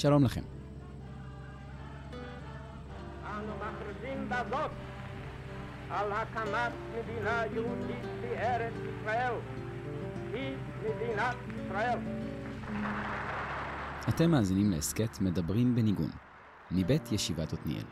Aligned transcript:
שלום 0.00 0.24
לכם. 0.24 0.40
אנו 3.24 3.52
מכריזים 3.56 4.28
בזאת 4.28 4.70
על 5.90 6.12
הקמת 6.12 6.72
מדינה 6.92 7.42
יהודית 7.54 8.04
בארץ 8.20 8.72
ישראל. 8.74 9.34
היא 10.32 10.56
מדינת 10.80 11.36
ישראל. 11.48 11.98
אתם 14.08 14.30
מאזינים 14.30 14.70
להסכת 14.70 15.20
מדברים 15.20 15.74
בניגון, 15.74 16.10
מבית 16.70 17.12
ישיבת 17.12 17.52
עתניאל. 17.52 17.84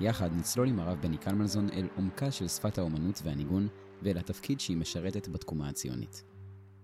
יחד 0.00 0.30
נצלול 0.32 0.68
עם 0.68 0.80
הרב 0.80 0.98
בני 1.00 1.16
קלמנזון 1.16 1.68
אל 1.70 1.88
עומקה 1.96 2.30
של 2.30 2.48
שפת 2.48 2.78
האומנות 2.78 3.20
והניגון 3.24 3.68
ואל 4.02 4.18
התפקיד 4.18 4.60
שהיא 4.60 4.76
משרתת 4.76 5.28
בתקומה 5.28 5.68
הציונית. 5.68 6.24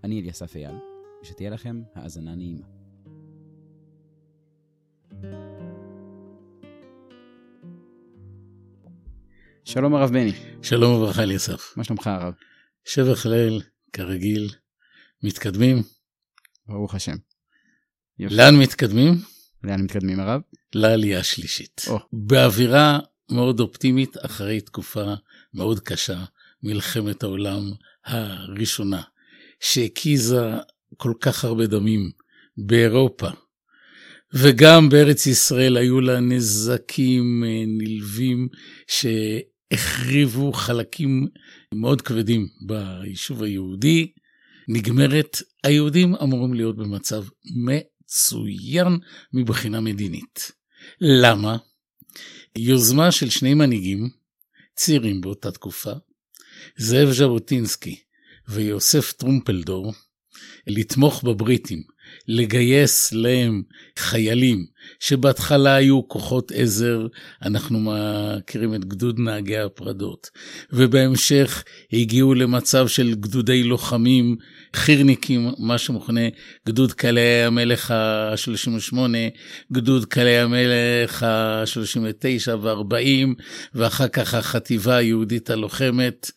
אני 0.04 0.20
אליסף 0.20 0.56
אייל, 0.56 0.76
ושתהיה 1.22 1.50
לכם 1.50 1.82
האזנה 1.94 2.34
נעימה. 2.34 2.77
שלום 9.70 9.94
הרב 9.94 10.10
בני, 10.10 10.32
שלום 10.62 10.92
וברכה 10.92 11.22
אליסף. 11.22 11.72
מה 11.76 11.84
שלומך 11.84 12.06
הרב? 12.06 12.32
שבח 12.84 13.26
ליל, 13.26 13.62
כרגיל, 13.92 14.50
מתקדמים. 15.22 15.82
ברוך 16.66 16.94
השם. 16.94 17.16
יופי. 18.18 18.34
לאן 18.34 18.56
מתקדמים? 18.56 19.14
לאן 19.64 19.80
מתקדמים 19.80 20.20
הרב? 20.20 20.40
לעלייה 20.74 21.20
השלישית. 21.20 21.84
או. 21.88 21.98
באווירה 22.12 22.98
מאוד 23.30 23.60
אופטימית 23.60 24.16
אחרי 24.24 24.60
תקופה 24.60 25.14
מאוד 25.54 25.80
קשה, 25.80 26.24
מלחמת 26.62 27.22
העולם 27.22 27.62
הראשונה, 28.04 29.02
שהקיזה 29.60 30.50
כל 30.96 31.12
כך 31.20 31.44
הרבה 31.44 31.66
דמים 31.66 32.10
באירופה. 32.56 33.28
וגם 34.34 34.88
בארץ 34.88 35.26
ישראל 35.26 35.76
היו 35.76 36.00
לה 36.00 36.20
נזקים 36.20 37.44
אה, 37.46 37.64
נלווים 37.66 38.48
שהחריבו 39.72 40.52
חלקים 40.52 41.26
מאוד 41.74 42.02
כבדים 42.02 42.48
ביישוב 42.66 43.42
היהודי. 43.42 44.12
נגמרת, 44.68 45.42
היהודים 45.64 46.14
אמורים 46.14 46.54
להיות 46.54 46.76
במצב 46.76 47.24
מצוין 47.44 48.98
מבחינה 49.32 49.80
מדינית. 49.80 50.52
למה? 51.00 51.56
יוזמה 52.56 53.12
של 53.12 53.30
שני 53.30 53.54
מנהיגים 53.54 54.08
צעירים 54.74 55.20
באותה 55.20 55.50
תקופה, 55.50 55.92
זאב 56.76 57.10
ז'בוטינסקי 57.10 58.00
ויוסף 58.48 59.12
טרומפלדור, 59.12 59.92
לתמוך 60.66 61.24
בבריטים, 61.24 61.82
לגייס 62.28 63.12
להם 63.12 63.62
חיילים 63.98 64.66
שבהתחלה 65.00 65.74
היו 65.74 66.08
כוחות 66.08 66.52
עזר, 66.54 67.06
אנחנו 67.42 67.80
מכירים 67.80 68.74
את 68.74 68.84
גדוד 68.84 69.18
נהגי 69.18 69.58
הפרדות, 69.58 70.30
ובהמשך 70.72 71.64
הגיעו 71.92 72.34
למצב 72.34 72.88
של 72.88 73.14
גדודי 73.14 73.62
לוחמים, 73.62 74.36
חירניקים, 74.76 75.50
מה 75.58 75.78
שמכונה 75.78 76.20
גדוד 76.66 76.92
קלעי 76.92 77.44
המלך 77.44 77.90
ה-38, 77.90 78.98
גדוד 79.72 80.04
קלעי 80.04 80.38
המלך 80.38 81.22
ה-39 81.22 82.54
ו-40, 82.62 83.42
ואחר 83.74 84.08
כך 84.08 84.34
החטיבה 84.34 84.96
היהודית 84.96 85.50
הלוחמת. 85.50 86.30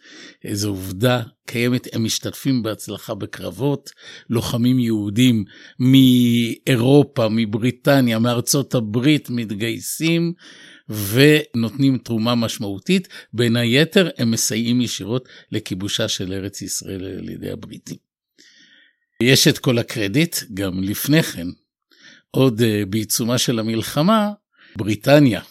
איזו 0.43 0.69
עובדה 0.69 1.21
קיימת, 1.45 1.87
הם 1.93 2.03
משתתפים 2.03 2.63
בהצלחה 2.63 3.15
בקרבות, 3.15 3.89
לוחמים 4.29 4.79
יהודים 4.79 5.43
מאירופה, 5.79 7.27
מבריטניה, 7.29 8.19
מארצות 8.19 8.40
הברית 8.73 9.29
מתגייסים 9.29 10.33
ונותנים 10.89 11.97
תרומה 11.97 12.35
משמעותית. 12.35 13.07
בין 13.33 13.55
היתר, 13.55 14.09
הם 14.17 14.31
מסייעים 14.31 14.81
ישירות 14.81 15.29
לכיבושה 15.51 16.07
של 16.07 16.33
ארץ 16.33 16.61
ישראל 16.61 17.05
על 17.05 17.29
ידי 17.29 17.51
הבריטים. 17.51 17.97
יש 19.23 19.47
את 19.47 19.57
כל 19.57 19.77
הקרדיט, 19.77 20.35
גם 20.53 20.83
לפני 20.83 21.23
כן, 21.23 21.47
עוד 22.31 22.61
אה, 22.61 22.83
בעיצומה 22.89 23.37
של 23.37 23.59
המלחמה, 23.59 24.31
בריטניה 24.75 25.41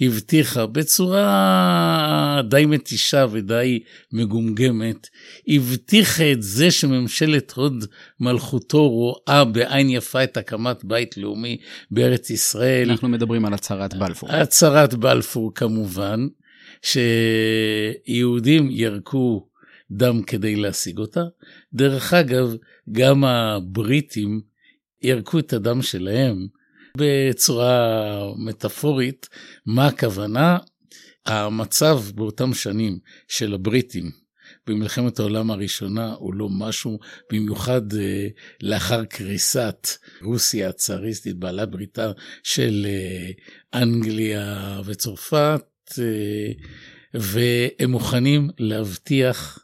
הבטיחה 0.00 0.66
בצורה 0.66 2.42
די 2.48 2.66
מתישה 2.66 3.26
ודי 3.30 3.82
מגומגמת, 4.12 5.08
הבטיחה 5.48 6.32
את 6.32 6.42
זה 6.42 6.70
שממשלת 6.70 7.52
הוד 7.52 7.84
מלכותו 8.20 8.88
רואה 8.88 9.44
בעין 9.44 9.90
יפה 9.90 10.24
את 10.24 10.36
הקמת 10.36 10.84
בית 10.84 11.16
לאומי 11.16 11.56
בארץ 11.90 12.30
ישראל. 12.30 12.90
אנחנו 12.90 13.08
מדברים 13.08 13.44
על 13.44 13.54
הצהרת 13.54 13.94
בלפור. 13.94 14.32
הצהרת 14.32 14.94
בלפור 14.94 15.54
כמובן, 15.54 16.26
שיהודים 16.82 18.68
ירקו 18.70 19.48
דם 19.90 20.22
כדי 20.22 20.56
להשיג 20.56 20.98
אותה. 20.98 21.24
דרך 21.74 22.14
אגב, 22.14 22.56
גם 22.92 23.24
הבריטים 23.24 24.40
ירקו 25.02 25.38
את 25.38 25.52
הדם 25.52 25.82
שלהם 25.82 26.46
בצורה 26.96 28.18
מטאפורית. 28.36 29.28
מה 29.66 29.86
הכוונה? 29.86 30.58
המצב 31.26 32.00
באותם 32.14 32.54
שנים 32.54 32.98
של 33.28 33.54
הבריטים 33.54 34.10
במלחמת 34.66 35.18
העולם 35.18 35.50
הראשונה 35.50 36.12
הוא 36.12 36.34
לא 36.34 36.48
משהו, 36.48 36.98
במיוחד 37.32 37.92
אה, 37.94 38.26
לאחר 38.62 39.04
קריסת 39.04 39.88
רוסיה 40.22 40.68
הצאריסטית, 40.68 41.36
בעלת 41.36 41.70
בריתה 41.70 42.12
של 42.42 42.86
אה, 42.88 43.30
אנגליה 43.82 44.80
וצרפת, 44.84 45.64
אה, 45.98 46.52
והם 47.14 47.90
מוכנים 47.90 48.50
להבטיח 48.58 49.58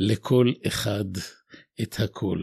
לכל 0.00 0.52
אחד 0.66 1.04
את 1.82 2.00
הכל. 2.00 2.38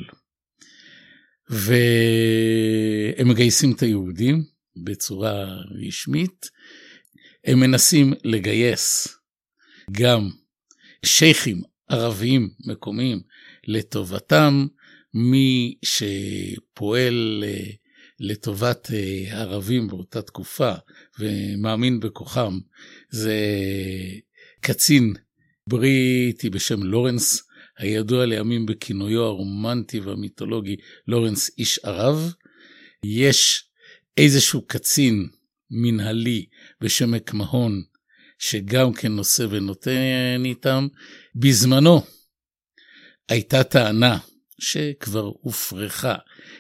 והם 1.51 3.29
מגייסים 3.29 3.71
את 3.71 3.81
היהודים 3.81 4.43
בצורה 4.83 5.61
רשמית, 5.87 6.49
הם 7.45 7.59
מנסים 7.59 8.13
לגייס 8.23 9.07
גם 9.91 10.29
שייחים 11.05 11.61
ערביים 11.89 12.49
מקומיים 12.67 13.21
לטובתם, 13.67 14.67
מי 15.13 15.75
שפועל 15.85 17.43
אה, 17.47 17.63
לטובת 18.19 18.91
אה, 18.93 19.41
ערבים 19.41 19.87
באותה 19.87 20.21
תקופה 20.21 20.73
ומאמין 21.19 21.99
בכוחם 21.99 22.59
זה 23.09 23.37
קצין 24.61 25.13
בריטי 25.67 26.49
בשם 26.49 26.83
לורנס, 26.83 27.43
הידוע 27.81 28.25
לימים 28.25 28.65
בכינויו 28.65 29.23
הרומנטי 29.23 29.99
והמיתולוגי 29.99 30.75
לורנס 31.07 31.51
איש 31.57 31.79
ערב. 31.79 32.33
יש 33.03 33.63
איזשהו 34.17 34.61
קצין 34.67 35.27
מנהלי 35.71 36.45
בשם 36.81 37.11
מקמהון, 37.11 37.81
שגם 38.39 38.93
כן 38.93 39.11
נושא 39.11 39.45
ונותן 39.49 40.41
איתם. 40.45 40.87
בזמנו 41.35 42.01
הייתה 43.29 43.63
טענה 43.63 44.17
שכבר 44.59 45.31
הופרכה, 45.41 46.15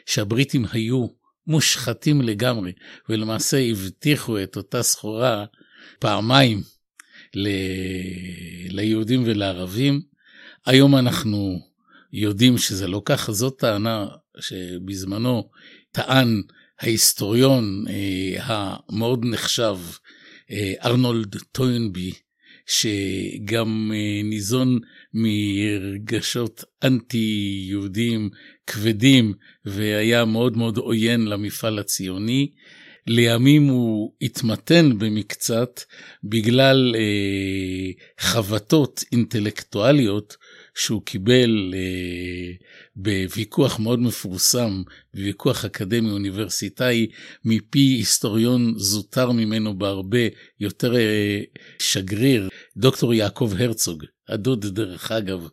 שהבריטים 0.05 0.65
היו 0.71 1.07
מושחתים 1.47 2.21
לגמרי, 2.21 2.71
ולמעשה 3.09 3.57
הבטיחו 3.57 4.43
את 4.43 4.55
אותה 4.55 4.83
סחורה 4.83 5.45
פעמיים 5.99 6.61
ל... 7.35 7.47
ליהודים 8.69 9.23
ולערבים. 9.25 10.10
היום 10.65 10.95
אנחנו 10.95 11.59
יודעים 12.13 12.57
שזה 12.57 12.87
לא 12.87 13.01
ככה, 13.05 13.31
זאת 13.31 13.59
טענה 13.59 14.07
שבזמנו 14.39 15.49
טען 15.91 16.41
ההיסטוריון 16.79 17.85
אה, 17.89 18.37
המאוד 18.43 19.25
נחשב 19.25 19.77
אה, 20.51 20.73
ארנולד 20.83 21.35
טוינבי, 21.51 22.11
שגם 22.67 23.91
אה, 23.95 24.23
ניזון 24.23 24.79
מרגשות 25.13 26.63
אנטי 26.83 27.63
יהודים 27.67 28.29
כבדים 28.67 29.33
והיה 29.65 30.25
מאוד 30.25 30.57
מאוד 30.57 30.77
עוין 30.77 31.25
למפעל 31.25 31.79
הציוני. 31.79 32.51
לימים 33.07 33.67
הוא 33.67 34.13
התמתן 34.21 34.89
במקצת 34.97 35.81
בגלל 36.23 36.95
אה, 36.95 37.91
חבטות 38.19 39.03
אינטלקטואליות 39.11 40.35
שהוא 40.75 41.01
קיבל 41.05 41.73
אה, 41.73 42.51
בוויכוח 42.95 43.79
מאוד 43.79 43.99
מפורסם, 43.99 44.81
בוויכוח 45.13 45.65
אקדמי 45.65 46.09
אוניברסיטאי, 46.09 47.07
מפי 47.45 47.79
היסטוריון 47.79 48.73
זוטר 48.77 49.31
ממנו 49.31 49.77
בהרבה, 49.77 50.27
יותר 50.59 50.95
אה, 50.95 51.41
שגריר, 51.79 52.49
דוקטור 52.77 53.13
יעקב 53.13 53.53
הרצוג, 53.57 54.03
הדוד 54.29 54.65
דרך 54.65 55.11
אגב 55.11 55.47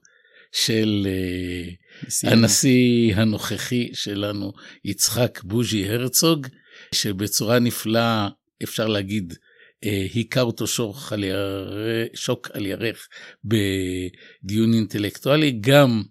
של 0.52 1.06
אה, 1.10 2.30
הנשיא. 2.30 3.14
הנוכחי 3.16 3.90
שלנו, 3.92 4.52
יצחק 4.84 5.40
בוז'י 5.44 5.88
הרצוג, 5.88 6.46
שבצורה 6.94 7.58
נפלאה, 7.58 8.28
אפשר 8.62 8.86
להגיד, 8.86 9.34
היכה 9.82 10.40
אותו 10.40 10.66
שוק 10.66 11.12
על, 11.12 11.24
ירח, 11.24 11.68
שוק 12.14 12.50
על 12.52 12.66
ירך 12.66 13.08
בדיון 13.44 14.74
אינטלקטואלי. 14.74 15.58
גם 15.60 16.02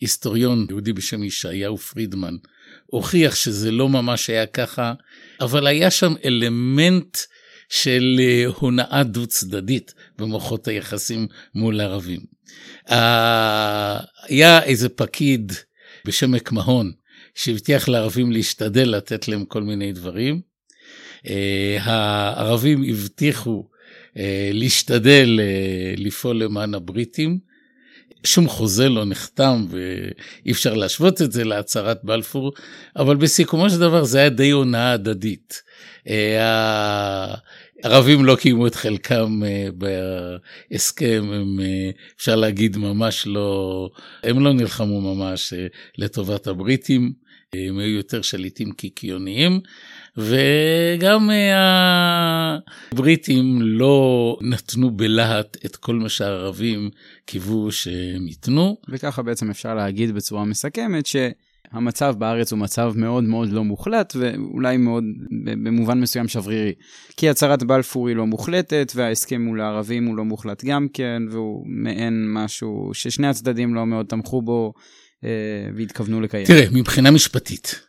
היסטוריון 0.00 0.66
יהודי 0.70 0.92
בשם 0.92 1.24
ישעיהו 1.24 1.78
פרידמן 1.78 2.34
הוכיח 2.86 3.34
שזה 3.34 3.70
לא 3.70 3.88
ממש 3.88 4.30
היה 4.30 4.46
ככה, 4.46 4.92
אבל 5.40 5.66
היה 5.66 5.90
שם 5.90 6.14
אלמנט 6.24 7.18
של 7.68 8.16
אה, 8.20 8.44
הונאה 8.46 9.02
דו 9.04 9.26
צדדית 9.26 9.94
במוחות 10.18 10.68
היחסים 10.68 11.26
מול 11.54 11.80
הערבים. 11.80 12.20
היה 14.28 14.62
איזה 14.62 14.88
פקיד 14.88 15.52
בשם 16.04 16.32
מקמהון 16.32 16.92
שהבטיח 17.34 17.88
לערבים 17.88 18.32
להשתדל 18.32 18.88
לתת 18.96 19.28
להם 19.28 19.44
כל 19.44 19.62
מיני 19.62 19.92
דברים. 19.92 20.40
אה, 21.28 21.78
הערבים 21.80 22.84
הבטיחו 22.88 23.68
אה, 24.16 24.50
להשתדל 24.52 25.40
לפעול 25.96 26.42
למען 26.42 26.74
הבריטים. 26.74 27.52
שום 28.24 28.48
חוזה 28.48 28.88
לא 28.88 29.04
נחתם 29.04 29.66
ואי 29.70 30.52
אפשר 30.52 30.74
להשוות 30.74 31.22
את 31.22 31.32
זה 31.32 31.44
להצהרת 31.44 32.00
בלפור, 32.04 32.52
אבל 32.96 33.16
בסיכומו 33.16 33.70
של 33.70 33.78
דבר 33.78 34.04
זה 34.04 34.18
היה 34.18 34.28
די 34.28 34.50
הונאה 34.50 34.92
הדדית. 34.92 35.62
הערבים 37.82 38.24
לא 38.24 38.36
קיימו 38.36 38.66
את 38.66 38.74
חלקם 38.74 39.42
אה, 39.46 39.68
בהסכם, 40.70 41.30
הם, 41.32 41.60
אה, 41.60 41.90
אפשר 42.16 42.36
להגיד 42.36 42.76
ממש 42.76 43.26
לא, 43.26 43.90
הם 44.22 44.44
לא 44.44 44.52
נלחמו 44.52 45.14
ממש 45.14 45.52
אה, 45.52 45.66
לטובת 45.98 46.46
הבריטים, 46.46 47.12
הם 47.52 47.78
היו 47.78 47.96
יותר 47.96 48.22
שליטים 48.22 48.72
קיקיוניים, 48.72 49.60
וגם 50.16 51.30
הבריטים 52.92 53.58
לא 53.62 54.38
נתנו 54.40 54.90
בלהט 54.90 55.56
את 55.66 55.76
כל 55.76 55.94
מה 55.94 56.08
שהערבים 56.08 56.90
קיוו 57.26 57.72
שהם 57.72 58.28
ייתנו. 58.28 58.76
וככה 58.88 59.22
בעצם 59.22 59.50
אפשר 59.50 59.74
להגיד 59.74 60.14
בצורה 60.14 60.44
מסכמת 60.44 61.06
ש... 61.06 61.16
המצב 61.72 62.14
בארץ 62.18 62.52
הוא 62.52 62.58
מצב 62.58 62.92
מאוד 62.96 63.24
מאוד 63.24 63.48
לא 63.52 63.64
מוחלט, 63.64 64.16
ואולי 64.18 64.76
מאוד 64.76 65.04
במובן 65.44 66.00
מסוים 66.00 66.28
שברירי. 66.28 66.72
כי 67.16 67.28
הצהרת 67.28 67.62
בלפור 67.62 68.08
היא 68.08 68.16
לא 68.16 68.26
מוחלטת, 68.26 68.92
וההסכם 68.94 69.42
מול 69.42 69.60
הערבים 69.60 70.06
הוא 70.06 70.16
לא 70.16 70.24
מוחלט 70.24 70.64
גם 70.64 70.86
כן, 70.92 71.22
והוא 71.30 71.64
מעין 71.66 72.32
משהו 72.32 72.90
ששני 72.92 73.26
הצדדים 73.26 73.74
לא 73.74 73.86
מאוד 73.86 74.06
תמכו 74.06 74.42
בו 74.42 74.72
אה, 75.24 75.28
והתכוונו 75.76 76.20
לקיים. 76.20 76.46
תראה, 76.46 76.64
מבחינה 76.72 77.10
משפטית, 77.10 77.80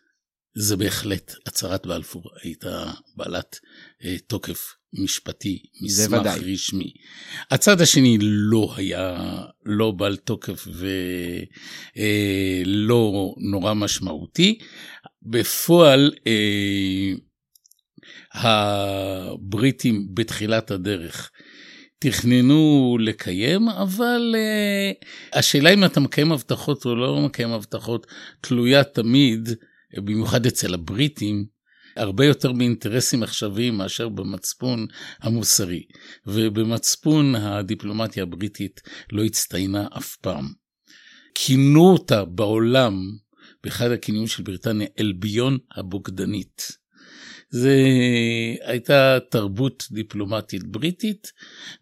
זה 0.56 0.78
בהחלט, 0.78 1.34
הצהרת 1.46 1.88
בלפור 1.88 2.24
הייתה 2.44 2.92
בעלת 3.16 3.60
אה, 4.06 4.16
תוקף 4.28 4.74
משפטי, 4.94 5.64
מסמך 5.82 6.28
רשמי. 6.54 6.94
הצד 7.52 7.82
השני 7.82 8.18
לא 8.22 8.74
היה, 8.78 9.18
לא 9.66 9.92
בעל 9.92 10.16
תוקף 10.16 10.68
ולא 10.68 10.94
אה, 11.98 12.62
נורא 13.52 13.74
משמעותי. 13.74 14.60
בפועל, 15.22 16.12
אה, 16.28 17.14
הבריטים 18.34 20.08
בתחילת 20.14 20.72
הדרך 20.72 21.32
תכננו 22.00 22.98
לקיים, 23.00 23.70
אבל 23.70 24.36
uh, 24.36 25.06
השאלה 25.40 25.74
אם 25.74 25.86
אתה 25.86 26.00
מקיים 26.00 26.32
הבטחות 26.32 26.86
או 26.86 26.96
לא 26.96 27.22
מקיים 27.22 27.52
הבטחות 27.52 28.08
תלויה 28.42 28.84
תמיד, 28.84 29.50
במיוחד 29.96 30.46
אצל 30.46 30.74
הבריטים, 30.74 31.46
הרבה 31.96 32.26
יותר 32.26 32.52
באינטרסים 32.52 33.24
עכשוויים 33.24 33.78
מאשר 33.78 34.10
במצפון 34.10 34.88
המוסרי. 35.22 35.84
ובמצפון 36.28 37.36
הדיפלומטיה 37.36 38.24
הבריטית 38.24 38.82
לא 39.12 39.24
הצטיינה 39.24 39.88
אף 39.98 40.16
פעם. 40.16 40.54
כינו 41.36 41.92
אותה 41.92 42.26
בעולם, 42.26 43.18
באחד 43.64 43.92
הכינויים 43.92 44.28
של 44.28 44.44
בריטניה, 44.44 44.88
אלביון 45.00 45.58
הבוגדנית. 45.76 46.84
זה 47.50 47.78
הייתה 48.64 49.18
תרבות 49.32 49.88
דיפלומטית 49.92 50.64
בריטית, 50.64 51.32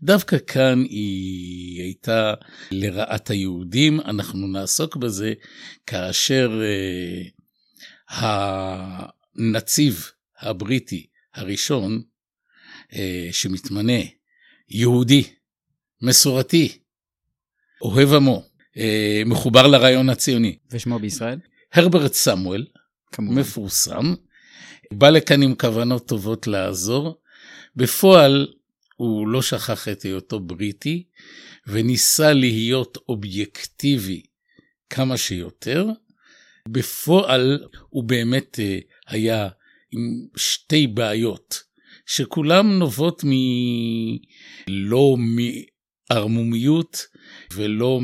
דווקא 0.03 0.37
כאן 0.47 0.83
היא 0.89 1.81
הייתה 1.81 2.33
לרעת 2.71 3.29
היהודים, 3.29 4.01
אנחנו 4.01 4.47
נעסוק 4.47 4.95
בזה 4.95 5.33
כאשר 5.87 6.61
uh, 6.61 7.40
הנציב 8.11 10.11
הבריטי 10.39 11.07
הראשון 11.33 12.01
אה, 12.93 13.29
שמתמנה, 13.31 14.01
יהודי, 14.69 15.23
מסורתי, 16.01 16.77
אוהב 17.81 18.13
עמו, 18.13 18.43
אה, 18.77 19.21
מחובר 19.25 19.67
לרעיון 19.67 20.09
הציוני. 20.09 20.57
ושמו 20.71 20.99
בישראל? 20.99 21.39
הרברט 21.73 22.13
סמואל, 22.13 22.65
כמובן. 23.11 23.39
מפורסם, 23.39 24.15
בא 24.91 25.09
לכאן 25.09 25.43
עם 25.43 25.55
כוונות 25.55 26.07
טובות 26.07 26.47
לעזור. 26.47 27.21
בפועל 27.75 28.53
הוא 28.95 29.27
לא 29.27 29.41
שכח 29.41 29.87
את 29.87 30.01
היותו 30.01 30.39
בריטי, 30.39 31.03
וניסה 31.67 32.33
להיות 32.33 32.97
אובייקטיבי 33.09 34.21
כמה 34.89 35.17
שיותר. 35.17 35.87
בפועל 36.67 37.63
הוא 37.89 38.03
באמת 38.03 38.59
אה, 38.59 38.79
היה 39.07 39.49
עם 39.91 40.27
שתי 40.35 40.87
בעיות, 40.87 41.63
שכולם 42.05 42.79
נובעות 42.79 43.23
מ... 43.25 43.29
לא 44.67 45.17
מערמומיות 46.09 47.05
ולא 47.53 47.99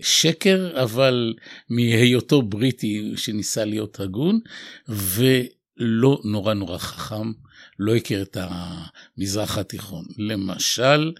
משקר, 0.00 0.82
אבל 0.82 1.34
מהיותו 1.68 2.42
בריטי 2.42 3.12
שניסה 3.16 3.64
להיות 3.64 4.00
הגון, 4.00 4.40
ולא 4.88 6.20
נורא 6.24 6.54
נורא 6.54 6.78
חכם, 6.78 7.32
לא 7.78 7.96
הכיר 7.96 8.22
את 8.22 8.36
המזרח 8.40 9.58
התיכון. 9.58 10.04
למשל, 10.18 11.12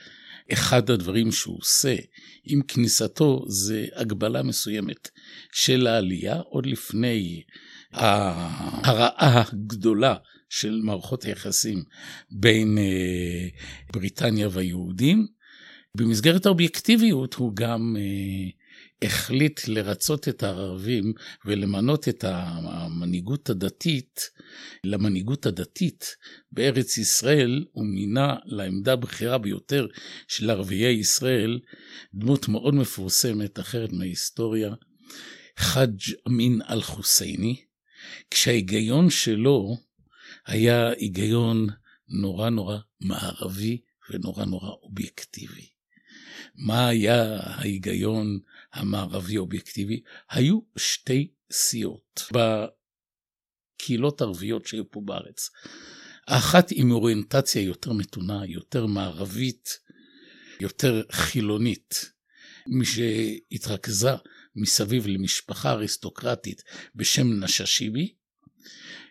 אחד 0.52 0.90
הדברים 0.90 1.32
שהוא 1.32 1.58
עושה 1.58 1.96
עם 2.44 2.62
כניסתו 2.62 3.44
זה 3.48 3.86
הגבלה 3.94 4.42
מסוימת 4.42 5.10
של 5.52 5.86
העלייה, 5.86 6.36
עוד 6.36 6.66
לפני 6.66 7.42
הרעה 7.92 9.42
הגדולה 9.52 10.14
של 10.49 10.80
מערכות 10.82 11.25
היחסים 11.25 11.82
בין 12.30 12.78
אה, 12.78 13.49
בריטניה 13.92 14.49
והיהודים. 14.52 15.26
במסגרת 15.94 16.47
האובייקטיביות 16.47 17.35
הוא 17.35 17.52
גם 17.54 17.97
אה, 17.99 18.50
החליט 19.02 19.61
לרצות 19.68 20.28
את 20.28 20.42
הערבים 20.42 21.12
ולמנות 21.44 22.08
את 22.08 22.25
המנהיגות 22.25 23.50
הדתית 23.50 24.20
למנהיגות 24.85 25.47
הדתית 25.47 26.16
בארץ 26.52 26.99
ישראל, 26.99 27.64
הוא 27.73 27.87
מינה 27.87 28.37
לעמדה 28.44 28.92
הבכירה 28.92 29.38
ביותר 29.38 29.87
של 30.28 30.50
ערביי 30.50 30.92
ישראל 30.92 31.61
דמות 32.14 32.49
מאוד 32.49 32.75
מפורסמת 32.75 33.61
אחרת 33.61 33.92
מההיסטוריה, 33.92 34.75
חאג' 35.59 36.00
אמין 36.29 36.62
אל-חוסייני, 36.71 37.65
כשההיגיון 38.31 39.11
שלו 39.11 39.77
היה 40.47 40.91
היגיון 40.91 41.67
נורא 42.09 42.50
נורא 42.50 42.79
מערבי 43.00 43.81
ונורא 44.11 44.45
נורא 44.45 44.71
אובייקטיבי. 44.83 45.69
מה 46.55 46.88
היה 46.88 47.41
ההיגיון 47.41 48.38
המערבי 48.73 49.38
אובייקטיבי? 49.38 50.03
היו 50.31 50.59
שתי 50.77 51.31
סיעות 51.53 52.23
בקהילות 53.77 54.23
ערביות 54.23 54.67
שהיו 54.67 54.91
פה 54.91 55.00
בארץ. 55.05 55.50
האחת 56.27 56.69
עם 56.71 56.91
אוריינטציה 56.91 57.62
יותר 57.62 57.93
מתונה, 57.93 58.47
יותר 58.47 58.87
מערבית, 58.87 59.79
יותר 60.61 61.03
חילונית, 61.12 62.12
מי 62.67 62.85
שהתרכזה 62.85 64.11
מסביב 64.57 65.07
למשפחה 65.07 65.71
אריסטוקרטית 65.71 66.62
בשם 66.95 67.45
נששיבי. 67.45 68.14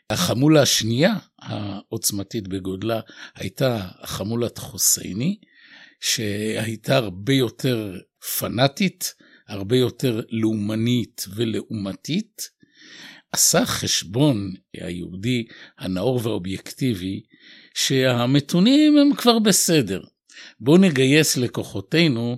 החמולה 0.09 0.61
השנייה 0.61 1.15
העוצמתית 1.39 2.47
בגודלה 2.47 2.99
הייתה 3.35 3.87
החמולת 3.99 4.57
חוסייני, 4.57 5.39
שהייתה 5.99 6.97
הרבה 6.97 7.33
יותר 7.33 7.99
פנאטית, 8.39 9.13
הרבה 9.47 9.77
יותר 9.77 10.21
לאומנית 10.29 11.25
ולעומתית. 11.35 12.57
עשה 13.31 13.65
חשבון 13.65 14.53
היהודי 14.73 15.45
הנאור 15.77 16.19
והאובייקטיבי 16.23 17.21
שהמתונים 17.73 18.97
הם 18.97 19.15
כבר 19.15 19.39
בסדר. 19.39 20.01
בואו 20.59 20.77
נגייס 20.77 21.37
לכוחותינו 21.37 22.37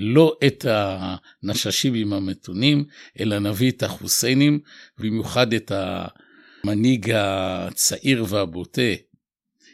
לא 0.00 0.36
את 0.46 0.66
הנששיבים 0.68 2.12
המתונים, 2.12 2.84
אלא 3.20 3.38
נביא 3.38 3.70
את 3.70 3.82
החוסיינים, 3.82 4.60
במיוחד 4.98 5.52
את 5.52 5.72
המנהיג 5.74 7.10
הצעיר 7.14 8.24
והבוטה, 8.28 8.92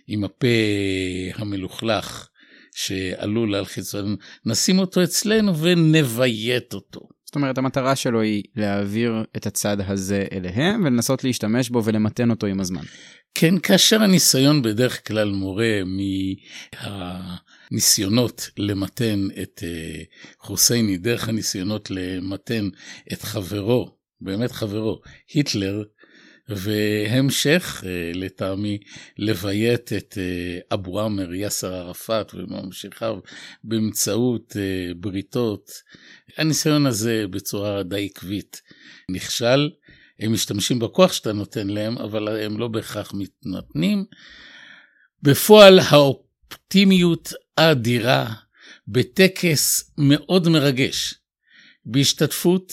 עם 0.07 0.25
הפה 0.25 0.47
המלוכלך, 1.35 2.29
שעלול 2.75 3.55
על 3.55 3.65
חיצון, 3.65 4.17
נשים 4.47 4.79
אותו 4.79 5.05
אצלנו 5.05 5.59
ונביית 5.59 6.75
אותו. 6.75 7.01
זאת 7.25 7.35
אומרת, 7.35 7.59
המטרה 7.59 7.97
שלו 7.97 8.21
היא 8.21 8.43
להעביר 8.57 9.25
את 9.37 9.47
הצד 9.47 9.77
הזה 9.81 10.25
אליהם 10.33 10.85
ולנסות 10.85 11.25
להשתמש 11.25 11.71
בו 11.71 11.85
ולמתן 11.85 12.31
אותו 12.31 12.47
עם 12.47 12.61
הזמן. 12.61 12.83
כן, 13.35 13.59
כאשר 13.59 14.03
הניסיון 14.03 14.63
בדרך 14.63 15.09
כלל 15.09 15.31
מורה 15.31 15.81
מהניסיונות 17.71 18.51
למתן 18.59 19.29
את 19.43 19.63
אה, 19.67 20.03
חוסייני, 20.41 20.97
דרך 20.97 21.29
הניסיונות 21.29 21.91
למתן 21.91 22.69
את 23.13 23.23
חברו, 23.23 23.97
באמת 24.21 24.53
חברו, 24.53 25.01
היטלר, 25.35 25.83
והמשך 26.49 27.85
אה, 27.87 28.11
לטעמי 28.15 28.79
לביית 29.19 29.93
את 29.93 30.19
אה, 30.19 30.59
אבו 30.75 31.01
עמר 31.01 31.35
יאסר 31.35 31.75
ערפאת 31.75 32.35
וממשיכיו 32.35 33.19
באמצעות 33.65 34.57
בריתות. 34.97 35.71
הניסיון 36.39 36.87
הזה 36.87 37.25
בצורה 37.31 37.83
די 37.83 38.09
עקבית 38.13 38.63
נכשל. 39.11 39.71
הם 40.21 40.33
משתמשים 40.33 40.79
בכוח 40.79 41.13
שאתה 41.13 41.33
נותן 41.33 41.67
להם, 41.67 41.99
אבל 41.99 42.29
הם 42.29 42.59
לא 42.59 42.69
בהכרח 42.69 43.15
מתנתנים. 43.15 44.05
בפועל 45.23 45.81
האופטימיות 46.51 47.33
האדירה 47.57 48.35
בטקס 48.89 49.91
מאוד 49.99 50.49
מרגש, 50.49 51.15
בהשתתפות 51.85 52.73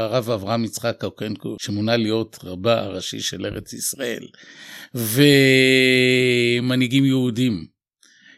הרב 0.00 0.30
אברהם 0.30 0.64
יצחק 0.64 1.04
אוקנקו, 1.04 1.56
שמונה 1.60 1.96
להיות 1.96 2.38
רבה 2.44 2.80
הראשי 2.82 3.20
של 3.20 3.46
ארץ 3.46 3.72
ישראל, 3.72 4.28
ומנהיגים 6.58 7.04
יהודים 7.04 7.66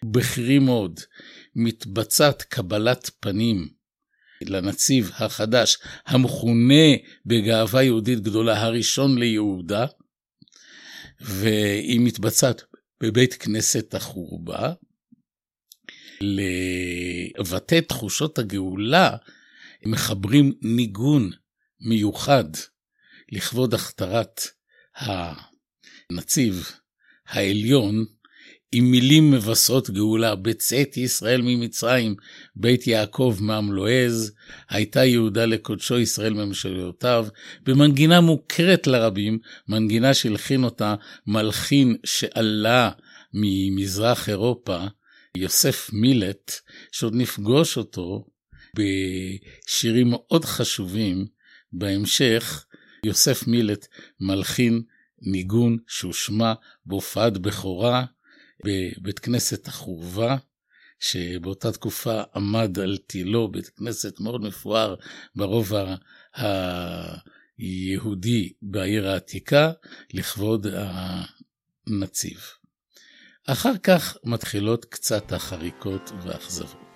בכירים 0.05 0.65
מאוד, 0.65 1.01
מתבצעת 1.57 2.43
קבלת 2.43 3.11
פנים 3.21 3.69
לנציב 4.43 5.11
החדש, 5.15 5.79
המכונה 6.07 6.85
בגאווה 7.27 7.83
יהודית 7.83 8.21
גדולה 8.21 8.63
הראשון 8.63 9.19
ליהודה, 9.19 9.87
והיא 11.21 12.01
מתבצעת 12.01 12.63
בבית 13.01 13.35
כנסת 13.35 13.95
החורבה. 13.95 14.73
לבטא 16.21 17.81
תחושות 17.81 18.39
הגאולה, 18.39 19.17
מחברים 19.87 20.53
ניגון 20.63 21.31
מיוחד 21.81 22.45
לכבוד 23.33 23.75
הכתרת 23.75 24.41
הנציב 24.97 26.71
העליון 27.27 28.05
עם 28.73 28.91
מילים 28.91 29.31
מבשרות 29.31 29.91
גאולה, 29.91 30.35
בצאת 30.35 30.97
ישראל 30.97 31.43
ממצרים, 31.43 32.15
בית 32.57 32.87
יעקב 32.87 33.37
מעם 33.41 33.73
לועז, 33.73 34.33
הייתה 34.69 35.05
יהודה 35.05 35.45
לקודשו 35.45 35.99
ישראל 35.99 36.35
ממשלותיו, 36.35 37.27
במנגינה 37.63 38.21
מוכרת 38.21 38.87
לרבים, 38.87 39.39
מנגינה 39.69 40.15
שהלחין 40.15 40.65
אותה 40.65 40.95
מלחין 41.27 41.97
שעלה 42.05 42.91
ממזרח 43.35 44.29
אירופה, 44.29 44.79
יוסף 45.37 45.91
מילט, 45.93 46.53
שעוד 46.93 47.15
נפגוש 47.15 47.77
אותו 47.77 48.27
בשירים 48.77 50.11
מאוד 50.11 50.45
חשובים 50.45 51.27
בהמשך, 51.73 52.65
יוסף 53.05 53.47
מילט 53.47 53.87
מלחין 54.21 54.83
ניגון 55.23 55.77
שהושמע 55.87 56.53
בהופעת 56.87 57.39
בכורה, 57.39 58.05
בבית 58.65 59.19
כנסת 59.19 59.69
החורבה, 59.69 60.37
שבאותה 61.01 61.73
תקופה 61.73 62.23
עמד 62.35 62.79
על 62.79 62.97
תילו, 63.07 63.51
בית 63.51 63.69
כנסת 63.69 64.21
מאוד 64.21 64.41
מפואר 64.41 64.95
ברובע 65.37 65.95
היהודי 67.59 68.53
בעיר 68.63 69.09
העתיקה, 69.09 69.73
לכבוד 70.13 70.67
הנציב. 71.87 72.41
אחר 73.47 73.79
כך 73.83 74.17
מתחילות 74.25 74.85
קצת 74.85 75.33
החריקות 75.33 76.11
והאכזבות. 76.23 76.88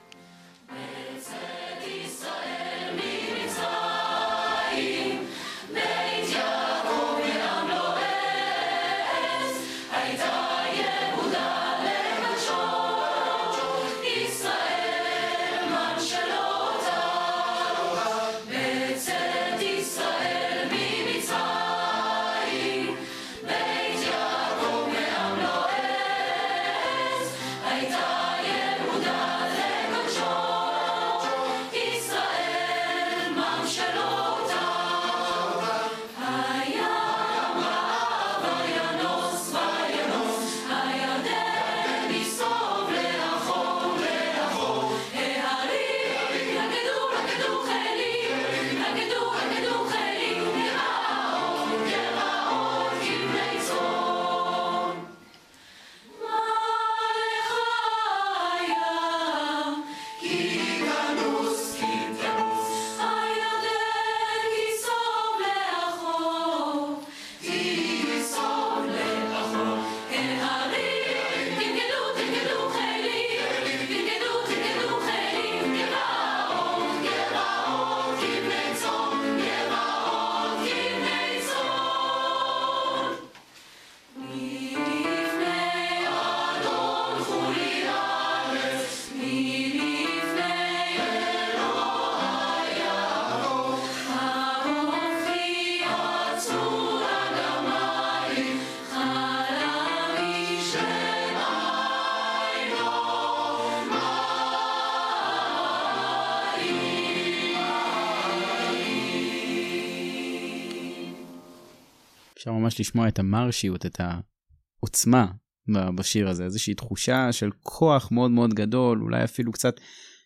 ממש 112.72 112.80
לשמוע 112.80 113.08
את 113.08 113.18
המרשיות, 113.18 113.86
את 113.86 114.00
העוצמה 114.00 115.26
בשיר 115.68 116.28
הזה, 116.28 116.44
איזושהי 116.44 116.74
תחושה 116.74 117.32
של 117.32 117.50
כוח 117.60 118.12
מאוד 118.12 118.30
מאוד 118.30 118.54
גדול, 118.54 119.02
אולי 119.02 119.24
אפילו 119.24 119.52
קצת, 119.52 119.74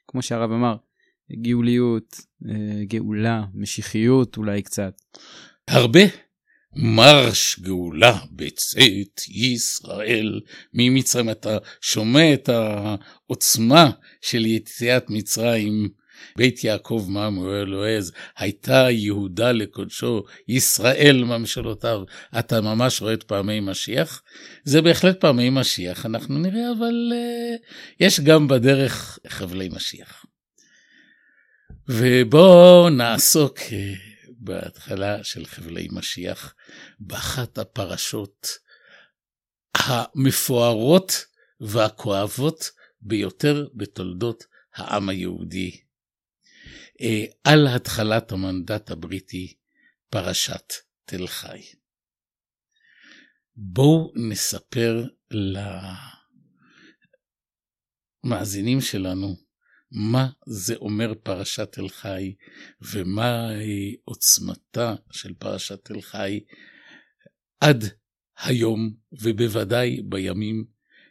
כמו 0.08 0.22
שהרב 0.22 0.52
אמר, 0.52 0.76
גאוליות, 1.42 2.16
אה, 2.48 2.84
גאולה, 2.84 3.44
משיחיות 3.54 4.36
אולי 4.36 4.62
קצת. 4.62 4.92
הרבה. 5.68 6.00
מרש 6.76 7.60
גאולה 7.60 8.18
בצאת 8.32 9.20
ישראל 9.28 10.40
ממצרים. 10.74 11.30
אתה 11.30 11.58
שומע 11.80 12.34
את 12.34 12.48
העוצמה 12.48 13.90
של 14.20 14.46
יציאת 14.46 15.10
מצרים 15.10 15.88
בית 16.36 16.64
יעקב 16.64 17.06
מעם 17.08 17.48
אלוהז, 17.48 18.12
הייתה 18.36 18.86
יהודה 18.90 19.52
לקודשו, 19.52 20.24
ישראל 20.48 21.24
ממשלותיו. 21.24 22.02
אתה 22.38 22.60
ממש 22.60 23.02
רואה 23.02 23.12
את 23.14 23.22
פעמי 23.22 23.60
משיח? 23.60 24.22
זה 24.64 24.82
בהחלט 24.82 25.20
פעמי 25.20 25.50
משיח, 25.50 26.06
אנחנו 26.06 26.38
נראה, 26.38 26.72
אבל 26.78 27.12
uh, 27.12 27.62
יש 28.00 28.20
גם 28.20 28.48
בדרך 28.48 29.18
חבלי 29.26 29.68
משיח. 29.68 30.24
ובואו 31.88 32.90
נעסוק 32.90 33.58
אה, 33.72 33.92
בהתחלה 34.38 35.24
של 35.24 35.46
חבלי 35.46 35.88
משיח 35.92 36.54
באחת 37.00 37.58
הפרשות 37.58 38.48
המפוארות 39.74 41.24
והכואבות 41.60 42.70
ביותר 43.00 43.66
בתולדות 43.74 44.44
העם 44.74 45.08
היהודי. 45.08 45.80
אה, 47.00 47.24
על 47.44 47.66
התחלת 47.66 48.32
המנדט 48.32 48.90
הבריטי, 48.90 49.54
פרשת 50.10 50.72
תל 51.04 51.26
חי. 51.26 51.62
בואו 53.56 54.12
נספר 54.30 55.04
למאזינים 58.24 58.80
שלנו 58.80 59.36
מה 59.90 60.28
זה 60.46 60.74
אומר 60.76 61.12
פרשת 61.22 61.72
תל 61.72 61.88
חי 61.88 62.34
ומהי 62.80 63.96
עוצמתה 64.04 64.94
של 65.10 65.34
פרשת 65.34 65.84
תל 65.84 66.00
חי 66.00 66.40
עד 67.60 67.84
היום 68.36 68.94
ובוודאי 69.12 70.02
בימים 70.08 70.64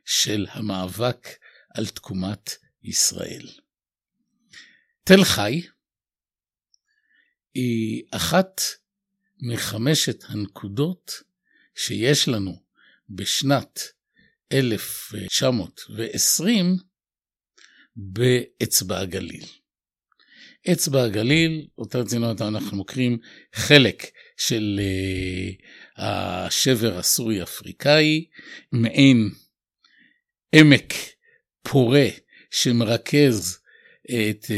של 0.05 0.45
המאבק 0.49 1.27
על 1.75 1.85
תקומת 1.85 2.49
ישראל. 2.83 3.47
תל 5.03 5.23
חי 5.23 5.61
היא 7.55 8.03
אחת 8.11 8.61
מחמשת 9.41 10.23
הנקודות 10.27 11.11
שיש 11.75 12.27
לנו 12.27 12.61
בשנת 13.09 13.79
1920 14.53 16.77
באצבע 17.95 18.99
הגליל. 18.99 19.45
אצבע 20.71 21.03
הגליל, 21.03 21.67
אותה 21.77 21.99
רצינות 21.99 22.41
אנחנו 22.41 22.77
מוכרים 22.77 23.17
חלק 23.53 24.11
של 24.37 24.79
uh, 24.79 24.83
השבר 25.97 26.97
הסורי-אפריקאי, 26.97 28.25
מעין 28.71 29.29
עמק 30.55 30.93
פורה 31.63 32.07
שמרכז 32.51 33.59
את 34.05 34.45
uh, 34.45 34.49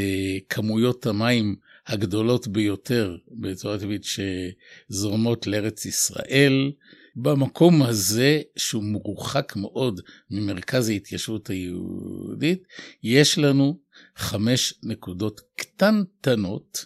כמויות 0.49 1.05
המים 1.05 1.66
הגדולות 1.87 2.47
ביותר 2.47 3.17
בצורה 3.41 3.79
טבעית 3.79 4.03
שזורמות 4.03 5.47
לארץ 5.47 5.85
ישראל. 5.85 6.71
במקום 7.15 7.83
הזה, 7.83 8.41
שהוא 8.57 8.83
מרוחק 8.83 9.53
מאוד 9.55 10.01
ממרכז 10.31 10.89
ההתיישבות 10.89 11.49
היהודית, 11.49 12.63
יש 13.03 13.37
לנו 13.37 13.79
חמש 14.15 14.73
נקודות 14.83 15.41
קטנטנות. 15.55 16.85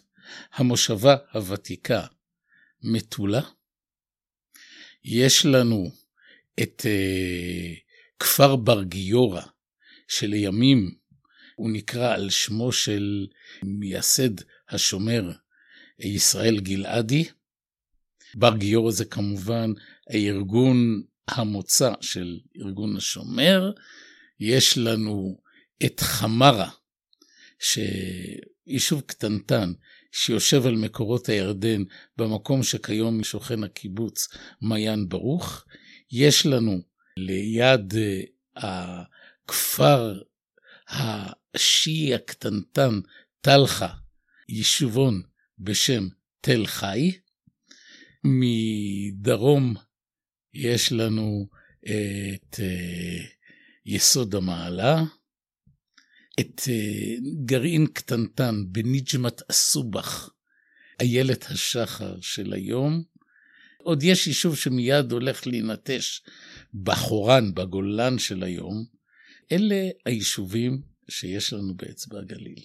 המושבה 0.54 1.16
הוותיקה 1.34 2.06
מטולה, 2.84 3.42
יש 5.04 5.46
לנו 5.46 5.92
את 6.62 6.82
uh, 6.82 7.80
כפר 8.20 8.56
בר 8.56 8.84
גיורא, 8.84 9.42
שלימים 10.08 10.92
הוא 11.56 11.72
נקרא 11.72 12.14
על 12.14 12.30
שמו 12.30 12.72
של 12.72 13.28
מייסד 13.64 14.42
השומר 14.74 15.32
ישראל 16.00 16.60
גלעדי. 16.60 17.24
בר 18.36 18.58
גיורא 18.58 18.92
זה 18.92 19.06
כמובן 19.06 19.72
הארגון 20.10 21.04
המוצא 21.28 21.94
של 22.02 22.40
ארגון 22.58 22.98
השומר. 22.98 23.72
יש 24.40 24.78
לנו 24.78 25.42
את 25.86 26.00
חמרה, 26.00 26.70
שיישוב 27.60 29.02
קטנטן 29.02 29.74
שיושב 30.12 30.66
על 30.66 30.76
מקורות 30.76 31.30
הירדן 31.30 31.84
במקום 32.18 32.64
שכיום 32.64 33.24
שוכן 33.24 33.64
הקיבוץ 33.64 34.28
מעיין 34.62 35.10
ברוך. 35.10 35.66
יש 36.12 36.46
לנו 36.46 36.82
ליד 37.18 37.94
אה, 38.58 39.04
הכפר 39.46 40.22
השיעי 40.90 42.16
הקטנטן 42.16 43.00
טלחה, 43.42 43.88
יישובון 44.50 45.22
בשם 45.60 46.08
תל 46.42 46.66
חי. 46.66 47.12
מדרום 48.24 49.76
יש 50.54 50.92
לנו 50.92 51.48
את 51.86 52.60
אה, 52.60 53.26
יסוד 53.86 54.36
המעלה, 54.36 55.04
את 56.40 56.62
אה, 56.70 57.16
גרעין 57.46 57.88
קטנטן 57.88 58.56
בניג'מת 58.72 59.42
אסובח, 59.52 60.30
איילת 61.00 61.46
השחר 61.46 62.22
של 62.22 62.54
היום. 62.54 63.04
עוד 63.84 64.04
יש 64.04 64.28
יישוב 64.28 64.58
שמיד 64.58 65.12
הולך 65.12 65.48
להינטש 65.48 66.22
בחורן, 66.74 67.54
בגולן 67.54 68.20
של 68.20 68.44
היום. 68.44 68.86
אלה 69.52 69.90
היישובים 70.06 70.82
שיש 71.10 71.54
לנו 71.54 71.76
באצבע 71.76 72.20
הגליל. 72.20 72.64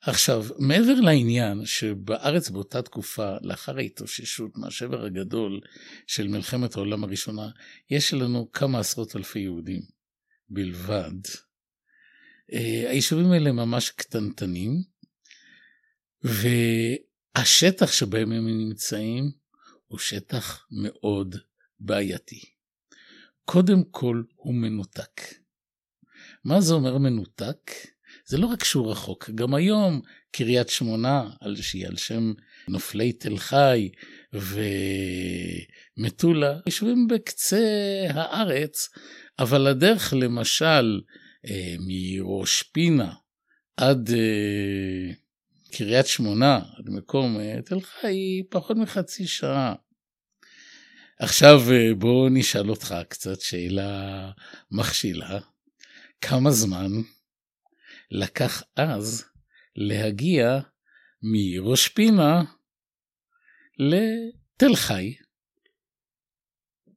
עכשיו, 0.00 0.44
מעבר 0.58 0.94
לעניין 0.94 1.64
שבארץ 1.64 2.50
באותה 2.50 2.82
תקופה, 2.82 3.36
לאחר 3.42 3.76
ההתאוששות 3.76 4.50
מהשבר 4.56 5.04
הגדול 5.04 5.60
של 6.06 6.28
מלחמת 6.28 6.76
העולם 6.76 7.04
הראשונה, 7.04 7.50
יש 7.90 8.14
לנו 8.14 8.52
כמה 8.52 8.80
עשרות 8.80 9.16
אלפי 9.16 9.38
יהודים 9.38 9.82
בלבד. 10.48 11.12
אה, 12.52 12.90
היישובים 12.90 13.32
האלה 13.32 13.52
ממש 13.52 13.90
קטנטנים, 13.90 14.82
והשטח 16.22 17.92
שבהם 17.92 18.32
הם 18.32 18.48
נמצאים 18.48 19.30
הוא 19.86 19.98
שטח 19.98 20.66
מאוד 20.70 21.36
בעייתי. 21.80 22.40
קודם 23.44 23.84
כל 23.90 24.22
הוא 24.34 24.54
מנותק. 24.54 25.20
מה 26.44 26.60
זה 26.60 26.74
אומר 26.74 26.98
מנותק? 26.98 27.70
זה 28.28 28.38
לא 28.38 28.46
רק 28.46 28.64
שהוא 28.64 28.90
רחוק, 28.90 29.30
גם 29.34 29.54
היום 29.54 30.00
קריית 30.32 30.68
שמונה, 30.68 31.30
שהיא 31.60 31.86
על 31.86 31.96
שם 31.96 32.32
נופלי 32.68 33.12
תל 33.12 33.36
חי 33.36 33.88
ומטולה, 35.98 36.58
יושבים 36.66 37.08
בקצה 37.08 37.66
הארץ, 38.10 38.88
אבל 39.38 39.66
הדרך 39.66 40.14
למשל 40.16 41.00
אה, 41.46 41.74
מראש 41.78 42.62
פינה 42.62 43.12
עד 43.76 44.10
אה, 44.10 45.12
קריית 45.72 46.06
שמונה, 46.06 46.56
עד 46.56 46.90
מקום 46.90 47.40
אה, 47.40 47.62
תל 47.64 47.80
חי, 47.80 48.06
היא 48.06 48.44
פחות 48.50 48.76
מחצי 48.76 49.26
שעה. 49.26 49.74
עכשיו 51.20 51.60
בוא 51.98 52.28
נשאל 52.32 52.70
אותך 52.70 52.94
קצת 53.08 53.40
שאלה 53.40 54.30
מכשילה. 54.70 55.38
כמה 56.20 56.50
זמן 56.50 56.90
לקח 58.10 58.62
אז 58.76 59.24
להגיע 59.76 60.60
מראש 61.22 61.88
פינה 61.88 62.42
לתל 63.78 64.76
חי. 64.76 65.14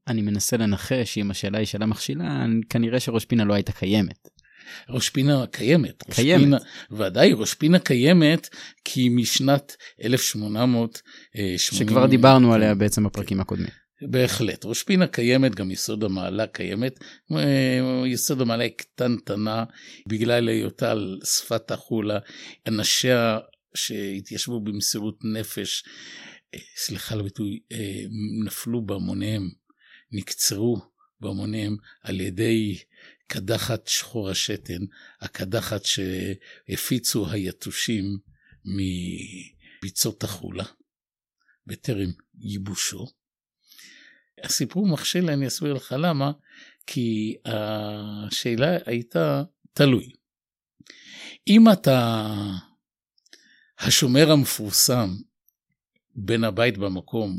אני 0.08 0.22
מנסה 0.22 0.58
לנחש 0.58 1.18
אם 1.18 1.32
השאלה 1.32 1.58
היא 1.58 1.68
שאלה 1.68 1.86
מכשילה, 1.86 2.46
כנראה 2.70 3.00
שראש 3.00 3.26
פינה 3.26 3.44
לא 3.44 3.54
הייתה 3.54 3.72
קיימת. 3.72 4.28
ראש 4.90 5.10
פינה 5.10 5.48
קיימת. 5.52 6.04
קיימת. 6.04 6.44
פינה, 6.44 6.58
ודאי, 6.92 7.34
ראש 7.34 7.54
פינה 7.54 7.80
קיימת 7.80 8.50
כי 8.86 9.10
משנת 9.10 9.76
1880... 10.04 11.58
שכבר 11.58 12.06
דיברנו 12.06 12.54
עליה 12.54 12.76
בעצם 12.76 13.04
בפרקים 13.04 13.40
הקודמים. 13.40 13.81
בהחלט. 14.02 14.66
ראש 14.66 14.84
פינה 14.84 15.08
קיימת, 15.08 15.56
גם 15.56 15.72
יסוד 15.72 16.04
המעלה 16.04 16.48
קיימת. 16.48 17.00
אה, 17.32 18.08
יסוד 18.08 18.42
המעלה 18.42 18.64
היא 18.64 18.72
קטנטנה 18.72 19.64
בגלל 20.08 20.50
היותה 20.50 20.92
על 20.92 21.20
שפת 21.24 21.72
החולה. 21.72 22.20
אנשיה 22.68 23.40
שהתיישבו 23.76 24.60
במסירות 24.60 25.20
נפש, 25.24 25.84
אה, 26.54 26.60
סליחה 26.76 27.16
על 27.16 27.20
הביטוי, 27.20 27.60
אה, 27.72 28.04
נפלו 28.46 28.86
בהמוניהם, 28.86 29.50
נקצרו 30.12 30.82
בהמוניהם 31.20 31.76
על 32.02 32.22
ידי 32.22 32.78
קדחת 33.28 33.88
שחור 33.88 34.30
השתן, 34.30 34.82
הקדחת 35.22 35.82
שהפיצו 35.86 37.30
היתושים 37.30 38.18
מביצות 38.66 40.24
החולה, 40.24 40.66
בטרם 41.68 42.10
ייבושו. 42.40 43.21
הסיפור 44.44 44.88
מכשיל, 44.88 45.30
אני 45.30 45.48
אסביר 45.48 45.74
לך 45.74 45.96
למה, 45.98 46.32
כי 46.88 47.36
השאלה 47.46 48.78
הייתה 48.86 49.44
תלוי. 49.74 50.12
אם 51.48 51.72
אתה 51.72 52.26
השומר 53.80 54.32
המפורסם 54.32 55.10
בן 56.16 56.44
הבית 56.44 56.78
במקום, 56.78 57.38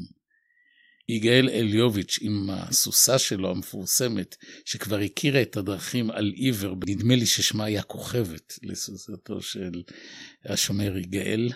יגאל 1.09 1.49
אליוביץ' 1.49 2.19
עם 2.23 2.51
הסוסה 2.51 3.19
שלו 3.19 3.51
המפורסמת, 3.51 4.37
שכבר 4.65 4.99
הכירה 4.99 5.43
את 5.43 5.57
הדרכים 5.57 6.11
על 6.11 6.33
עיוור, 6.35 6.77
נדמה 6.87 7.17
לי 7.17 7.27
ששמה 7.27 7.65
היה 7.65 7.83
כוכבת 7.83 8.59
לסוסתו 8.63 9.43
של 9.43 9.83
השומר 10.45 10.97
יגאל, 10.97 11.49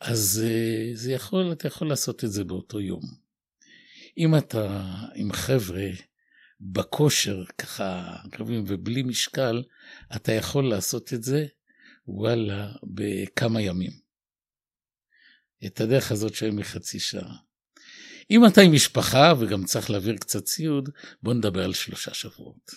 אז 0.00 0.44
אה, 0.46 0.90
זה 0.94 1.12
יכול, 1.12 1.52
אתה 1.52 1.68
יכול 1.68 1.88
לעשות 1.88 2.24
את 2.24 2.32
זה 2.32 2.44
באותו 2.44 2.80
יום. 2.80 3.19
אם 4.18 4.38
אתה 4.38 4.84
עם 5.14 5.32
חבר'ה 5.32 5.86
בכושר, 6.60 7.44
ככה 7.58 8.16
קרבים 8.30 8.64
ובלי 8.66 9.02
משקל, 9.02 9.62
אתה 10.16 10.32
יכול 10.32 10.68
לעשות 10.68 11.14
את 11.14 11.22
זה, 11.22 11.46
וואלה, 12.06 12.72
בכמה 12.94 13.62
ימים. 13.62 13.92
את 15.66 15.80
הדרך 15.80 16.12
הזאת 16.12 16.34
שהם 16.34 16.56
מחצי 16.56 17.00
שעה. 17.00 17.36
אם 18.30 18.46
אתה 18.46 18.60
עם 18.60 18.72
משפחה 18.72 19.32
וגם 19.40 19.64
צריך 19.64 19.90
להעביר 19.90 20.16
קצת 20.16 20.44
ציוד, 20.44 20.88
בוא 21.22 21.34
נדבר 21.34 21.64
על 21.64 21.72
שלושה 21.72 22.14
שבועות. 22.14 22.70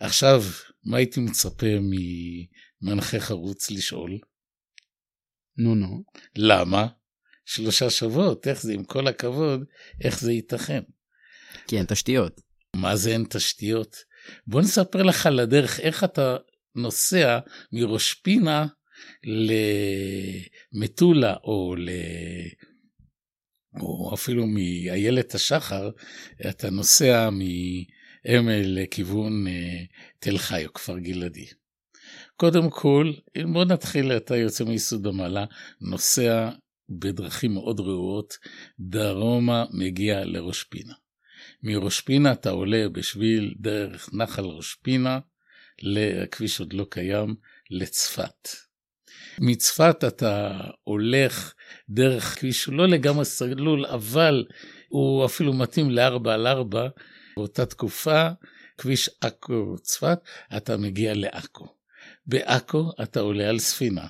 עכשיו, 0.00 0.40
מה 0.84 0.96
הייתי 0.96 1.20
מצפה 1.20 1.66
ממנחה 2.82 3.20
חרוץ 3.20 3.70
לשאול? 3.70 4.18
נו 5.56 5.74
נו. 5.74 6.04
למה? 6.36 6.86
שלושה 7.52 7.90
שבועות, 7.90 8.48
איך 8.48 8.62
זה, 8.62 8.72
עם 8.72 8.84
כל 8.84 9.06
הכבוד, 9.06 9.64
איך 10.04 10.20
זה 10.20 10.32
ייתכן? 10.32 10.80
כי 11.66 11.78
אין 11.78 11.86
תשתיות. 11.86 12.40
מה 12.76 12.96
זה 12.96 13.10
אין 13.10 13.24
תשתיות? 13.30 13.96
בוא 14.46 14.60
נספר 14.60 15.02
לך 15.02 15.26
על 15.26 15.40
הדרך, 15.40 15.80
איך 15.80 16.04
אתה 16.04 16.36
נוסע 16.74 17.38
מראש 17.72 18.14
פינה 18.14 18.66
למטולה 20.72 21.34
או 21.44 21.74
ל... 21.78 21.90
או 23.80 24.14
אפילו 24.14 24.46
מאיילת 24.46 25.34
השחר, 25.34 25.90
אתה 26.50 26.70
נוסע 26.70 27.28
מאמל 27.30 28.62
לכיוון 28.64 29.46
אה, 29.46 29.84
תל 30.18 30.38
חי 30.38 30.66
או 30.66 30.72
כפר 30.72 30.98
גלעדי. 30.98 31.46
קודם 32.36 32.70
כל, 32.70 33.12
בוא 33.52 33.64
נתחיל, 33.64 34.12
אתה 34.12 34.36
יוצא 34.36 34.64
מיסוד 34.64 35.06
המעלה, 35.06 35.44
נוסע 35.80 36.50
בדרכים 36.90 37.54
מאוד 37.54 37.80
רעועות, 37.80 38.38
דרומה 38.80 39.64
מגיע 39.72 40.24
לראש 40.24 40.64
פינה. 40.64 40.94
מראש 41.62 42.00
פינה 42.00 42.32
אתה 42.32 42.50
עולה 42.50 42.88
בשביל 42.92 43.54
דרך 43.58 44.10
נחל 44.12 44.44
ראש 44.44 44.74
פינה, 44.74 45.18
לכביש 45.82 46.60
עוד 46.60 46.72
לא 46.72 46.86
קיים, 46.90 47.34
לצפת. 47.70 48.48
מצפת 49.38 50.04
אתה 50.08 50.60
הולך 50.84 51.54
דרך 51.88 52.38
כביש 52.38 52.68
לא 52.68 52.88
לגמרי 52.88 53.24
סלול, 53.24 53.86
אבל 53.86 54.44
הוא 54.88 55.24
אפילו 55.24 55.52
מתאים 55.52 55.90
לארבע 55.90 56.34
על 56.34 56.46
ארבע. 56.46 56.88
באותה 57.36 57.66
תקופה, 57.66 58.28
כביש 58.78 59.10
עכו 59.20 59.76
צפת, 59.82 60.18
אתה 60.56 60.76
מגיע 60.76 61.14
לעכו. 61.14 61.66
בעכו 62.26 62.90
אתה 63.02 63.20
עולה 63.20 63.48
על 63.48 63.58
ספינה, 63.58 64.06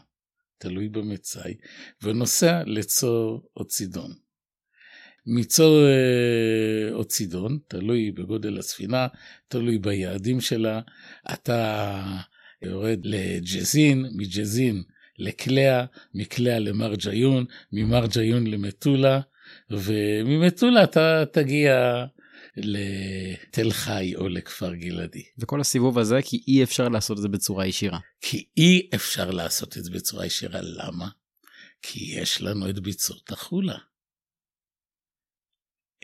תלוי 0.61 0.89
במצאי, 0.89 1.55
ונוסע 2.03 2.63
לצור 2.67 3.43
או 3.57 3.65
צידון. 3.65 4.13
מצור 5.27 5.87
אה, 5.87 6.93
או 6.93 7.05
צידון, 7.05 7.59
תלוי 7.69 8.11
בגודל 8.11 8.59
הספינה, 8.59 9.07
תלוי 9.49 9.79
ביעדים 9.79 10.41
שלה, 10.41 10.81
אתה 11.33 12.03
יורד 12.63 13.01
לג'זין, 13.05 14.07
מג'זין 14.17 14.83
לקלע, 15.19 15.85
מקלע 16.15 16.59
למרג'יון, 16.59 17.45
ממרג'יון 17.73 18.47
למטולה, 18.47 19.21
וממטולה 19.71 20.85
אתה 20.85 21.25
תגיע 21.33 22.05
לתל 22.57 23.71
חי 23.71 24.13
או 24.17 24.29
לכפר 24.29 24.75
גלעדי. 24.75 25.23
וכל 25.39 25.61
הסיבוב 25.61 25.99
הזה 25.99 26.23
כי 26.25 26.43
אי 26.49 26.63
אפשר 26.63 26.89
לעשות 26.89 27.17
את 27.17 27.23
זה 27.23 27.29
בצורה 27.29 27.67
ישירה. 27.67 27.99
כי 28.21 28.45
אי 28.57 28.91
אפשר 28.95 29.31
לעשות 29.31 29.79
את 29.79 29.85
זה 29.85 29.91
בצורה 29.91 30.27
ישירה, 30.27 30.61
למה? 30.63 31.09
כי 31.83 32.05
יש 32.21 32.43
לנו 32.43 32.71
את 32.71 32.79
ביצות 32.79 33.33
החולה. 33.33 33.79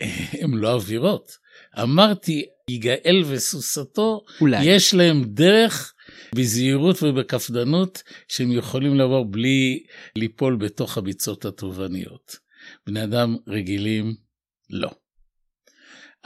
הן 0.41 0.53
לא 0.53 0.73
אווירות. 0.73 1.37
אמרתי, 1.83 2.45
יגאל 2.69 3.23
וסוסתו, 3.27 4.25
אולי. 4.41 4.65
יש 4.65 4.93
להם 4.93 5.23
דרך 5.23 5.93
בזהירות 6.35 7.03
ובקפדנות 7.03 8.03
שהם 8.27 8.51
יכולים 8.51 8.95
לעבור 8.95 9.25
בלי 9.25 9.83
ליפול 10.15 10.55
בתוך 10.55 10.97
הביצות 10.97 11.45
התובעניות. 11.45 12.35
בני 12.87 13.03
אדם 13.03 13.37
רגילים, 13.47 14.15
לא. 14.69 14.89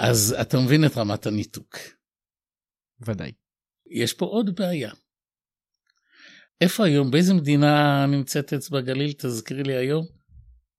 אז 0.02 0.36
אתה 0.42 0.60
מבין 0.60 0.86
את 0.86 0.98
רמת 0.98 1.26
הניתוק. 1.26 1.78
ודאי. 3.08 3.32
יש 3.92 4.14
פה 4.14 4.26
עוד 4.26 4.56
בעיה. 4.56 4.92
איפה 6.62 6.86
היום? 6.86 7.12
באיזה 7.12 7.34
מדינה 7.34 8.06
נמצאת 8.06 8.54
אצבע 8.54 8.82
גליל? 8.82 9.12
תזכירי 9.18 9.64
לי 9.64 9.76
היום. 9.76 10.06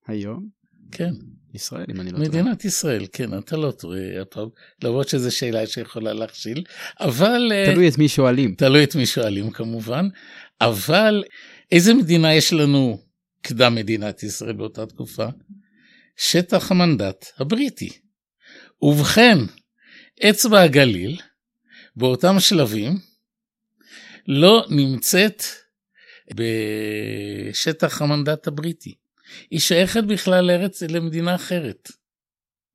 היום? 0.06 0.48
כן. 0.92 1.12
ישראל, 1.54 1.86
אם 1.90 2.00
אני 2.00 2.10
לא 2.10 2.16
טועה. 2.16 2.28
מדינת 2.28 2.64
ישראל, 2.64 3.06
כן, 3.12 3.38
אתה 3.38 3.56
לא 3.56 3.70
טועה 3.70 4.22
הפעם, 4.22 4.48
למרות 4.84 5.08
שזו 5.08 5.36
שאלה 5.36 5.66
שיכולה 5.66 6.12
להכשיל, 6.12 6.64
אבל... 7.00 7.52
אה, 7.52 7.72
תלוי 7.72 7.88
את 7.88 7.98
מי 7.98 8.08
שואלים. 8.08 8.54
תלוי 8.54 8.84
את 8.84 8.94
מי 8.94 9.06
שואלים 9.06 9.50
כמובן, 9.50 10.08
אבל 10.60 11.24
איזה 11.72 11.94
מדינה 11.94 12.34
יש 12.34 12.52
לנו 12.52 12.98
קדם 13.42 13.74
מדינת 13.74 14.22
ישראל 14.22 14.52
באותה 14.52 14.86
תקופה? 14.86 15.26
שטח 16.16 16.70
המנדט 16.70 17.26
הבריטי. 17.38 18.02
ובכן, 18.82 19.38
אצבע 20.30 20.60
הגליל, 20.60 21.20
באותם 21.96 22.40
שלבים, 22.40 22.98
לא 24.28 24.66
נמצאת 24.70 25.42
בשטח 26.34 28.02
המנדט 28.02 28.46
הבריטי. 28.46 28.94
היא 29.50 29.60
שייכת 29.60 30.04
בכלל 30.04 30.44
לארץ, 30.44 30.82
למדינה 30.82 31.34
אחרת. 31.34 31.88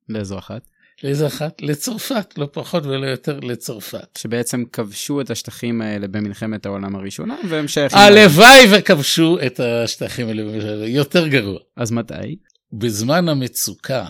לאיזו 0.08 0.38
אחת? 0.38 0.62
לאיזו 1.02 1.26
אחת? 1.26 1.62
לצרפת, 1.62 2.38
לא 2.38 2.48
פחות 2.52 2.86
ולא 2.86 3.06
יותר 3.06 3.40
לצרפת. 3.40 4.18
שבעצם 4.18 4.64
כבשו 4.72 5.20
את 5.20 5.30
השטחים 5.30 5.82
האלה 5.82 6.08
במלחמת 6.08 6.66
העולם 6.66 6.96
הראשונה, 6.96 7.36
והם 7.48 7.68
שייכים... 7.68 7.98
הלוואי 7.98 8.66
וכבשו 8.72 9.38
את 9.46 9.60
השטחים 9.60 10.28
האלה, 10.28 10.42
יותר 10.86 11.28
גרוע. 11.28 11.58
אז 11.76 11.90
מתי? 11.90 12.36
בזמן 12.72 13.28
המצוקה 13.28 14.06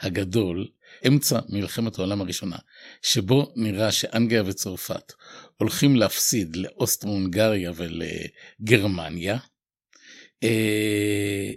הגדול, 0.00 0.66
אמצע 1.06 1.38
מלחמת 1.48 1.98
העולם 1.98 2.20
הראשונה, 2.20 2.56
שבו 3.02 3.52
נראה 3.56 3.92
שאנגליה 3.92 4.42
וצרפת 4.46 5.12
הולכים 5.56 5.96
להפסיד 5.96 6.56
לאוסטרו-הונגריה 6.56 7.72
ולגרמניה, 7.76 9.38
אה, 10.42 11.50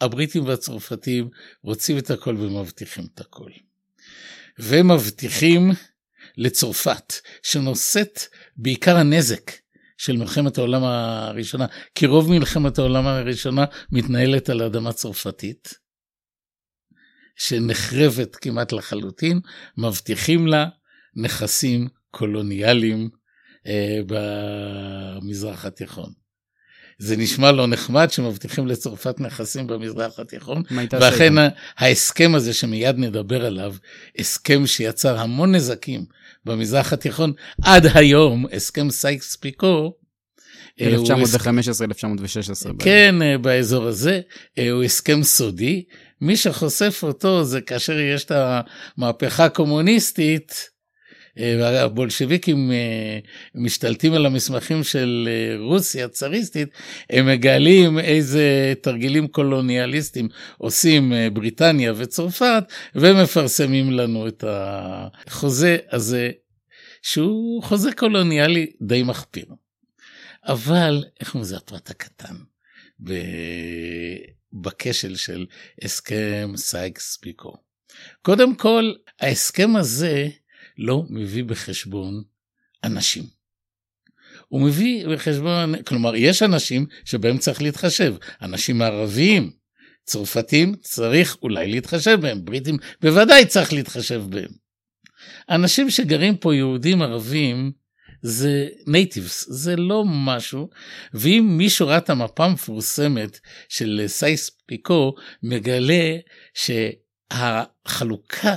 הבריטים 0.00 0.44
והצרפתים 0.46 1.28
רוצים 1.62 1.98
את 1.98 2.10
הכל 2.10 2.36
ומבטיחים 2.38 3.04
את 3.14 3.20
הכל. 3.20 3.50
ומבטיחים 4.58 5.70
לצרפת, 6.36 7.12
שנושאת 7.42 8.20
בעיקר 8.56 8.96
הנזק 8.96 9.50
של 9.98 10.16
מלחמת 10.16 10.58
העולם 10.58 10.84
הראשונה, 10.84 11.66
כי 11.94 12.06
רוב 12.06 12.30
מלחמת 12.30 12.78
העולם 12.78 13.06
הראשונה 13.06 13.64
מתנהלת 13.92 14.48
על 14.48 14.62
אדמה 14.62 14.92
צרפתית, 14.92 15.74
שנחרבת 17.38 18.36
כמעט 18.36 18.72
לחלוטין, 18.72 19.40
מבטיחים 19.78 20.46
לה 20.46 20.66
נכסים 21.16 21.88
קולוניאליים 22.10 23.08
אה, 23.66 24.00
במזרח 24.06 25.64
התיכון. 25.64 26.12
זה 26.98 27.16
נשמע 27.16 27.52
לא 27.52 27.66
נחמד 27.66 28.10
שמבטיחים 28.10 28.66
לצרפת 28.66 29.20
נכסים 29.20 29.66
במזרח 29.66 30.18
התיכון, 30.18 30.62
ואכן 31.00 31.32
ההסכם 31.78 32.34
הזה 32.34 32.54
שמיד 32.54 32.98
נדבר 32.98 33.46
עליו, 33.46 33.74
הסכם 34.18 34.66
שיצר 34.66 35.18
המון 35.18 35.54
נזקים 35.54 36.04
במזרח 36.44 36.92
התיכון, 36.92 37.32
עד 37.62 37.86
היום, 37.94 38.46
הסכם 38.52 38.90
סייקס 38.90 39.36
פיקו, 39.36 39.94
1915-1916. 40.80 40.82
כן, 42.78 43.22
אה, 43.22 43.38
באזור 43.38 43.86
הזה, 43.86 44.20
אה, 44.58 44.70
הוא 44.70 44.84
הסכם 44.84 45.22
סודי. 45.22 45.84
מי 46.20 46.36
שחושף 46.36 47.00
אותו 47.02 47.44
זה 47.44 47.60
כאשר 47.60 47.98
יש 47.98 48.24
את 48.24 48.32
המהפכה 48.98 49.44
הקומוניסטית, 49.44 50.70
והבולשביקים 51.38 52.72
אה, 52.72 53.18
משתלטים 53.54 54.14
על 54.14 54.26
המסמכים 54.26 54.84
של 54.84 55.28
אה, 55.30 55.56
רוסיה 55.58 56.04
הצאריסטית, 56.04 56.68
הם 57.10 57.26
מגלים 57.26 57.98
איזה 57.98 58.74
תרגילים 58.82 59.28
קולוניאליסטים 59.28 60.28
עושים 60.58 61.12
אה, 61.12 61.30
בריטניה 61.30 61.92
וצרפת, 61.96 62.64
ומפרסמים 62.94 63.92
לנו 63.92 64.28
את 64.28 64.44
החוזה 64.46 65.76
הזה, 65.92 66.30
שהוא 67.02 67.62
חוזה 67.62 67.92
קולוניאלי 67.92 68.66
די 68.82 69.02
מחפיר. 69.02 69.46
אבל, 70.44 71.04
איך 71.20 71.34
אומרים, 71.34 71.44
זה 71.44 71.56
הפרט 71.56 71.90
הקטן. 71.90 72.34
בכשל 74.52 75.16
של 75.16 75.46
הסכם 75.82 76.52
סייקס 76.56 77.16
פיקו. 77.16 77.56
קודם 78.22 78.54
כל, 78.54 78.92
ההסכם 79.20 79.76
הזה 79.76 80.28
לא 80.78 81.02
מביא 81.10 81.44
בחשבון 81.44 82.22
אנשים. 82.84 83.24
הוא 84.48 84.60
מביא 84.60 85.06
בחשבון, 85.06 85.82
כלומר, 85.82 86.16
יש 86.16 86.42
אנשים 86.42 86.86
שבהם 87.04 87.38
צריך 87.38 87.62
להתחשב, 87.62 88.14
אנשים 88.42 88.82
ערבים, 88.82 89.50
צרפתים, 90.04 90.74
צריך 90.76 91.36
אולי 91.42 91.68
להתחשב 91.70 92.18
בהם, 92.20 92.44
בריטים 92.44 92.76
בוודאי 93.00 93.46
צריך 93.46 93.72
להתחשב 93.72 94.22
בהם. 94.28 94.50
אנשים 95.50 95.90
שגרים 95.90 96.36
פה, 96.36 96.54
יהודים, 96.54 97.02
ערבים, 97.02 97.72
זה 98.22 98.68
natives, 98.86 99.46
זה 99.48 99.76
לא 99.76 100.04
משהו, 100.06 100.70
ואם 101.14 101.54
מישהו 101.58 101.86
ראה 101.86 101.98
את 101.98 102.10
המפה 102.10 102.44
המפורסמת 102.44 103.40
של 103.68 104.04
סייקס 104.06 104.50
פיקו, 104.66 105.14
מגלה 105.42 106.16
שהחלוקה 107.34 108.54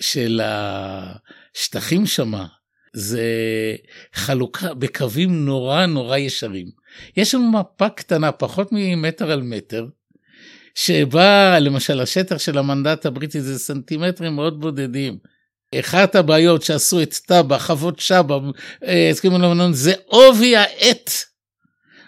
של 0.00 0.40
השטחים 0.44 2.06
שמה, 2.06 2.46
זה 2.92 3.24
חלוקה 4.14 4.74
בקווים 4.74 5.44
נורא 5.44 5.86
נורא 5.86 6.16
ישרים. 6.16 6.70
יש 7.16 7.34
לנו 7.34 7.52
מפה 7.52 7.88
קטנה, 7.88 8.32
פחות 8.32 8.68
ממטר 8.72 9.30
על 9.30 9.42
מטר, 9.42 9.86
שבה 10.74 11.58
למשל 11.58 12.00
השטח 12.00 12.38
של 12.38 12.58
המנדט 12.58 13.06
הבריטי 13.06 13.40
זה 13.40 13.58
סנטימטרים 13.58 14.34
מאוד 14.34 14.60
בודדים. 14.60 15.18
אחת 15.74 16.14
הבעיות 16.14 16.62
שעשו 16.62 17.02
את 17.02 17.14
טאבה, 17.14 17.58
חוות 17.58 17.98
שבא, 18.00 18.38
אה, 18.84 19.10
הסכימו 19.10 19.38
לבנון, 19.38 19.72
זה 19.72 19.92
עובי 20.06 20.56
העט. 20.56 21.10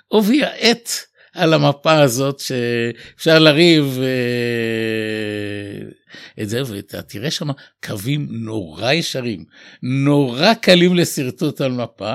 עובי 0.09 0.45
העט 0.45 0.89
על 1.35 1.55
המפה 1.55 2.03
הזאת 2.03 2.41
שאפשר 2.41 3.39
לריב 3.39 3.99
אה, 4.03 5.89
את 6.43 6.49
זה, 6.49 6.63
ואתה 6.67 7.03
תראה 7.03 7.31
שם 7.31 7.49
קווים 7.85 8.29
נורא 8.31 8.93
ישרים, 8.93 9.45
נורא 9.83 10.55
קלים 10.55 10.95
לשרטוט 10.95 11.61
על 11.61 11.73
מפה, 11.73 12.15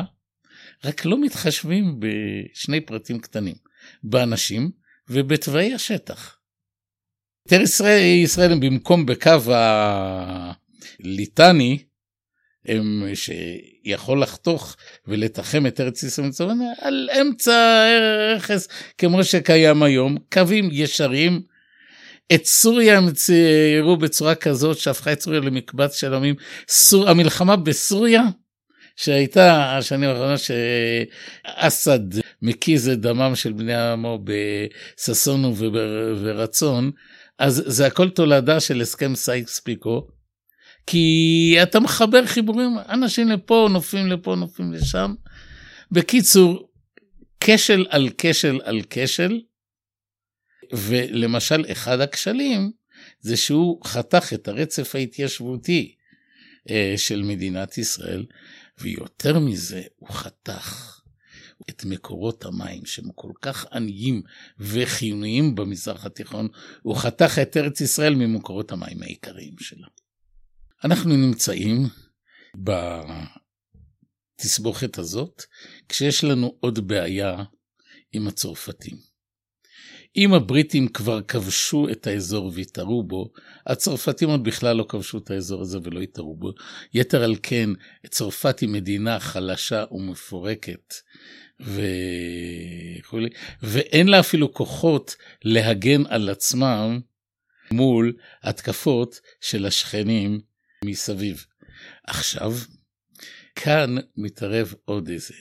רק 0.85 1.05
לא 1.05 1.21
מתחשבים 1.21 1.99
בשני 1.99 2.81
פרטים 2.81 3.19
קטנים, 3.19 3.55
באנשים 4.03 4.71
ובתוואי 5.09 5.73
השטח. 5.73 6.37
יותר 7.45 7.61
ישראל, 7.61 8.01
ישראל 8.23 8.59
במקום 8.59 9.05
בקו 9.05 9.39
הליטני, 11.03 11.83
הם 12.65 13.03
שיכול 13.13 14.21
לחתוך 14.21 14.75
ולתחם 15.07 15.67
את 15.67 15.81
ארץ 15.81 16.03
ישראל 16.03 16.27
מצורנה 16.27 16.65
על 16.81 17.09
אמצע 17.21 17.85
הרכס 18.31 18.67
כמו 18.97 19.23
שקיים 19.23 19.83
היום, 19.83 20.17
קווים 20.33 20.69
ישרים. 20.71 21.41
את 22.33 22.45
סוריה 22.45 22.97
הם 22.97 23.11
ציירו 23.11 23.97
בצורה 23.97 24.35
כזאת 24.35 24.77
שהפכה 24.77 25.13
את 25.13 25.21
סוריה 25.21 25.39
למקבץ 25.39 25.99
של 25.99 26.13
עמים. 26.13 26.35
סור, 26.67 27.09
המלחמה 27.09 27.55
בסוריה 27.55 28.21
שהייתה 28.95 29.77
השנים 29.77 30.09
האחרונות 30.09 30.39
שאסד 30.39 31.99
מקיז 32.41 32.89
את 32.89 32.99
דמם 32.99 33.35
של 33.35 33.53
בני 33.53 33.75
עמו 33.75 34.19
בששון 34.23 35.45
וברצון, 35.45 36.91
אז 37.39 37.63
זה 37.65 37.87
הכל 37.87 38.09
תולדה 38.09 38.59
של 38.59 38.81
הסכם 38.81 39.15
סייקס 39.15 39.59
פיקו. 39.59 40.07
כי 40.87 41.55
אתה 41.63 41.79
מחבר 41.79 42.25
חיבורים, 42.25 42.77
אנשים 42.89 43.29
לפה, 43.29 43.67
נופים 43.71 44.07
לפה, 44.07 44.35
נופים 44.35 44.73
לשם. 44.73 45.13
בקיצור, 45.91 46.69
כשל 47.39 47.85
על 47.89 48.09
כשל 48.17 48.59
על 48.63 48.81
כשל, 48.89 49.41
ולמשל, 50.73 51.65
אחד 51.71 51.99
הכשלים 51.99 52.71
זה 53.19 53.37
שהוא 53.37 53.85
חתך 53.85 54.33
את 54.33 54.47
הרצף 54.47 54.95
ההתיישבותי 54.95 55.95
אה, 56.69 56.93
של 56.97 57.21
מדינת 57.21 57.77
ישראל, 57.77 58.25
ויותר 58.79 59.39
מזה, 59.39 59.81
הוא 59.95 60.09
חתך 60.09 60.99
את 61.69 61.85
מקורות 61.85 62.45
המים, 62.45 62.85
שהם 62.85 63.11
כל 63.15 63.31
כך 63.41 63.65
עניים 63.71 64.21
וחיוניים 64.59 65.55
במזרח 65.55 66.05
התיכון, 66.05 66.47
הוא 66.81 66.95
חתך 66.95 67.39
את 67.41 67.57
ארץ 67.57 67.81
ישראל 67.81 68.15
ממקורות 68.15 68.71
המים 68.71 69.03
העיקריים 69.03 69.55
שלה. 69.59 69.87
אנחנו 70.83 71.15
נמצאים 71.15 71.87
בתסבוכת 74.39 74.97
הזאת, 74.97 75.43
כשיש 75.89 76.23
לנו 76.23 76.57
עוד 76.59 76.87
בעיה 76.87 77.43
עם 78.13 78.27
הצרפתים. 78.27 78.97
אם 80.17 80.33
הבריטים 80.33 80.87
כבר 80.87 81.21
כבשו 81.21 81.87
את 81.91 82.07
האזור 82.07 82.51
והתערו 82.55 83.03
בו, 83.03 83.31
הצרפתים 83.67 84.29
עוד 84.29 84.43
בכלל 84.43 84.77
לא 84.77 84.85
כבשו 84.89 85.17
את 85.17 85.31
האזור 85.31 85.61
הזה 85.61 85.77
ולא 85.83 86.01
התערו 86.01 86.35
בו. 86.35 86.51
יתר 86.93 87.23
על 87.23 87.35
כן, 87.43 87.69
צרפת 88.09 88.59
היא 88.59 88.69
מדינה 88.69 89.19
חלשה 89.19 89.85
ומפורקת, 89.91 90.93
וכולי, 91.59 93.29
ואין 93.63 94.07
לה 94.07 94.19
אפילו 94.19 94.53
כוחות 94.53 95.15
להגן 95.43 96.05
על 96.05 96.29
עצמם 96.29 96.99
מול 97.71 98.13
התקפות 98.43 99.19
של 99.41 99.65
השכנים 99.65 100.52
מסביב. 100.85 101.45
עכשיו, 102.07 102.51
כאן 103.55 103.95
מתערב 104.17 104.73
עוד 104.85 105.09
איזה 105.09 105.33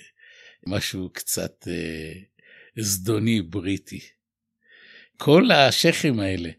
משהו 0.66 1.11
קצת 1.12 1.68
אה, 1.68 2.12
זדוני 2.78 3.42
בריטי. 3.42 4.00
כל 5.16 5.50
השייחים 5.50 6.20
האלה, 6.20 6.50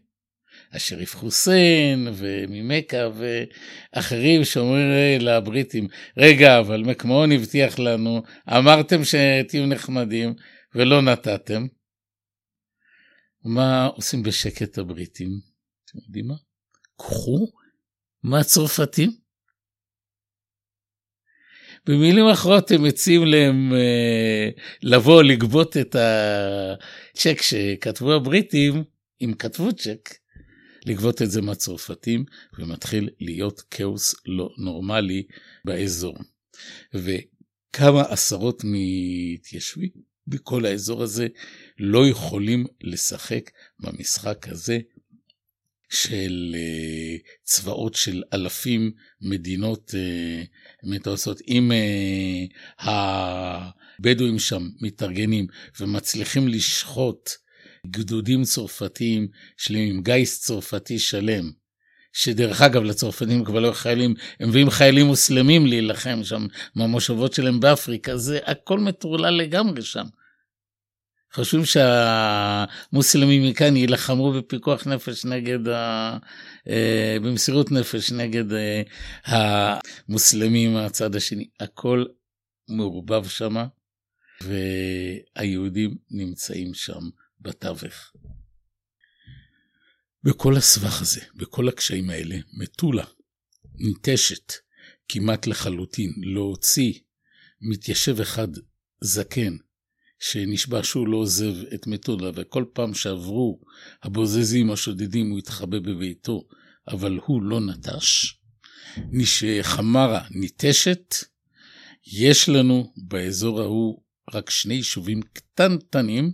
השריף 0.72 1.16
חוסיין 1.16 2.08
וממכה 2.14 2.96
ואחרים 3.94 4.44
שאומרים 4.44 5.20
לבריטים, 5.20 5.88
רגע, 6.16 6.58
אבל 6.58 6.82
מקמהון 6.82 7.32
הבטיח 7.32 7.78
לנו, 7.78 8.22
אמרתם 8.48 9.00
שתהיו 9.04 9.66
נחמדים 9.66 10.34
ולא 10.74 11.02
נתתם. 11.02 11.66
מה 13.44 13.86
עושים 13.86 14.22
בשקט 14.22 14.78
הבריטים? 14.78 15.30
אתם 15.84 15.98
יודעים 16.06 16.26
מה? 16.26 16.34
קחו 16.96 17.63
מהצרפתים. 18.24 19.10
במילים 21.86 22.26
אחרות 22.26 22.70
הם 22.70 22.82
מציעים 22.82 23.24
להם 23.24 23.72
אה, 23.72 24.48
לבוא 24.82 25.22
לגבות 25.22 25.76
את 25.76 25.96
הצ'ק 25.98 27.42
שכתבו 27.42 28.12
הבריטים, 28.12 28.84
אם 29.20 29.32
כתבו 29.38 29.72
צ'ק, 29.72 30.14
לגבות 30.86 31.22
את 31.22 31.30
זה 31.30 31.42
מהצרפתים, 31.42 32.24
ומתחיל 32.58 33.08
להיות 33.20 33.60
כאוס 33.60 34.14
לא 34.26 34.50
נורמלי 34.58 35.22
באזור. 35.64 36.16
וכמה 36.94 38.02
עשרות 38.02 38.62
מתיישבים 38.64 39.90
בכל 40.26 40.66
האזור 40.66 41.02
הזה 41.02 41.26
לא 41.78 42.08
יכולים 42.08 42.66
לשחק 42.80 43.50
במשחק 43.80 44.48
הזה 44.48 44.78
של 45.94 46.54
uh, 46.54 47.22
צבאות 47.42 47.94
של 47.94 48.22
אלפים 48.32 48.92
מדינות 49.20 49.94
uh, 49.94 50.46
מתועשות. 50.82 51.40
אם 51.48 51.72
uh, 51.72 52.84
הבדואים 53.98 54.38
שם 54.38 54.68
מתארגנים 54.80 55.46
ומצליחים 55.80 56.48
לשחוט 56.48 57.30
גדודים 57.86 58.42
צרפתיים 58.42 59.28
שלמים, 59.56 60.02
גיס 60.02 60.40
צרפתי 60.40 60.98
שלם, 60.98 61.50
שדרך 62.12 62.62
אגב 62.62 62.82
לצרפתים 62.82 63.44
כבר 63.44 63.60
לא 63.60 63.72
חיילים, 63.72 64.14
הם 64.40 64.48
מביאים 64.48 64.70
חיילים 64.70 65.06
מוסלמים 65.06 65.66
להילחם 65.66 66.24
שם 66.24 66.46
מהמושבות 66.74 67.32
שלהם 67.32 67.60
באפריקה, 67.60 68.16
זה 68.16 68.38
הכל 68.46 68.78
מטורלל 68.78 69.34
לגמרי 69.34 69.82
שם. 69.82 70.04
חושבים 71.34 71.64
שהמוסלמים 71.64 73.50
מכאן 73.50 73.76
יילחמו 73.76 74.32
בפיקוח 74.32 74.86
נפש 74.86 75.24
נגד, 75.24 75.68
ה... 75.68 76.18
אה, 76.68 77.16
במסירות 77.22 77.72
נפש 77.72 78.12
נגד 78.12 78.52
אה, 78.52 78.82
המוסלמים 79.24 80.74
מהצד 80.74 81.16
השני. 81.16 81.48
הכל 81.60 82.04
מעורבב 82.68 83.28
שם, 83.28 83.54
והיהודים 84.40 85.96
נמצאים 86.10 86.74
שם 86.74 87.00
בתווך. 87.40 88.12
בכל 90.22 90.56
הסבך 90.56 91.02
הזה, 91.02 91.20
בכל 91.34 91.68
הקשיים 91.68 92.10
האלה, 92.10 92.36
מטולה 92.52 93.04
ניטשת 93.74 94.52
כמעט 95.08 95.46
לחלוטין 95.46 96.12
להוציא 96.16 96.92
מתיישב 97.60 98.20
אחד 98.20 98.48
זקן 99.00 99.56
שנשבע 100.30 100.82
שהוא 100.82 101.08
לא 101.08 101.16
עוזב 101.16 101.54
את 101.74 101.86
מטולה, 101.86 102.30
וכל 102.34 102.64
פעם 102.72 102.94
שעברו 102.94 103.60
הבוזזים 104.02 104.70
השודדים 104.70 105.30
הוא 105.30 105.38
התחבא 105.38 105.78
בביתו, 105.78 106.48
אבל 106.88 107.18
הוא 107.24 107.42
לא 107.42 107.60
נטש. 107.60 108.34
חמרה 109.62 110.24
ניטשת, 110.30 111.14
יש 112.06 112.48
לנו 112.48 112.92
באזור 112.96 113.60
ההוא 113.60 114.02
רק 114.34 114.50
שני 114.50 114.74
יישובים 114.74 115.20
קטנטנים, 115.32 116.32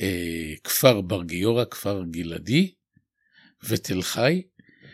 אה, 0.00 0.54
כפר 0.64 1.00
בר 1.00 1.24
גיורא, 1.24 1.64
כפר 1.64 2.02
גלעדי 2.10 2.74
ותל 3.68 4.02
חי, 4.02 4.42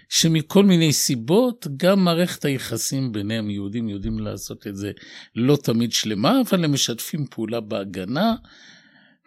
שמכל 0.09 0.65
מיני 0.65 0.93
סיבות, 0.93 1.67
גם 1.77 2.05
מערכת 2.05 2.45
היחסים 2.45 3.13
ביניהם, 3.13 3.51
יהודים 3.51 3.89
יודעים 3.89 4.19
לעשות 4.19 4.67
את 4.67 4.77
זה 4.77 4.93
לא 5.37 5.57
תמיד 5.63 5.93
שלמה, 5.93 6.41
אבל 6.41 6.65
הם 6.65 6.73
משתפים 6.73 7.27
פעולה 7.31 7.61
בהגנה, 7.61 8.35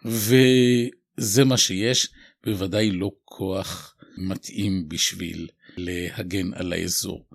וזה 0.04 1.44
מה 1.44 1.56
שיש, 1.56 2.08
בוודאי 2.44 2.90
לא 2.90 3.10
כוח 3.24 3.94
מתאים 4.18 4.88
בשביל 4.88 5.48
להגן 5.76 6.54
על 6.54 6.72
האזור. 6.72 7.26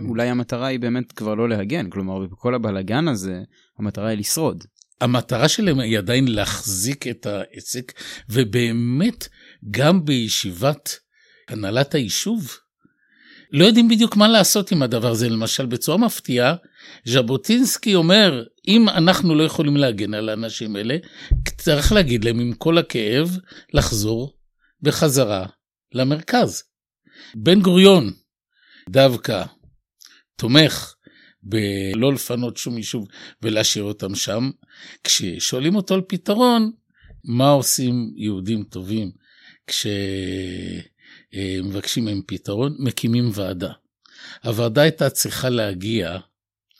אולי 0.00 0.28
המטרה 0.28 0.66
היא 0.66 0.80
באמת 0.80 1.12
כבר 1.12 1.34
לא 1.34 1.48
להגן, 1.48 1.90
כלומר, 1.90 2.26
בכל 2.26 2.54
הבלגן 2.54 3.08
הזה, 3.08 3.42
המטרה 3.78 4.08
היא 4.08 4.18
לשרוד. 4.18 4.64
המטרה 5.00 5.48
שלהם 5.48 5.80
היא 5.80 5.98
עדיין 5.98 6.28
להחזיק 6.28 7.06
את 7.06 7.26
העסק, 7.26 7.92
ובאמת, 8.28 9.28
גם 9.70 10.04
בישיבת 10.04 10.98
הנהלת 11.48 11.94
היישוב, 11.94 12.56
לא 13.52 13.64
יודעים 13.64 13.88
בדיוק 13.88 14.16
מה 14.16 14.28
לעשות 14.28 14.72
עם 14.72 14.82
הדבר 14.82 15.10
הזה. 15.10 15.28
למשל, 15.28 15.66
בצורה 15.66 15.98
מפתיעה, 15.98 16.54
ז'בוטינסקי 17.04 17.94
אומר, 17.94 18.44
אם 18.68 18.88
אנחנו 18.88 19.34
לא 19.34 19.42
יכולים 19.42 19.76
להגן 19.76 20.14
על 20.14 20.28
האנשים 20.28 20.76
האלה, 20.76 20.96
צריך 21.58 21.92
להגיד 21.92 22.24
להם 22.24 22.40
עם 22.40 22.52
כל 22.52 22.78
הכאב, 22.78 23.38
לחזור 23.74 24.38
בחזרה 24.82 25.46
למרכז. 25.92 26.62
בן 27.34 27.60
גוריון 27.60 28.12
דווקא 28.88 29.44
תומך 30.36 30.94
בלא 31.42 32.12
לפנות 32.12 32.56
שום 32.56 32.76
יישוב 32.76 33.08
ולהשאיר 33.42 33.84
אותם 33.84 34.14
שם. 34.14 34.50
כששואלים 35.04 35.76
אותו 35.76 35.94
על 35.94 36.00
פתרון, 36.08 36.70
מה 37.24 37.50
עושים 37.50 38.12
יהודים 38.16 38.62
טובים 38.62 39.10
כשמבקשים 41.30 42.04
מהם 42.04 42.22
פתרון? 42.26 42.76
מקימים 42.78 43.30
ועדה. 43.34 43.72
הוועדה 44.44 44.82
הייתה 44.82 45.10
צריכה 45.10 45.48
להגיע 45.48 46.18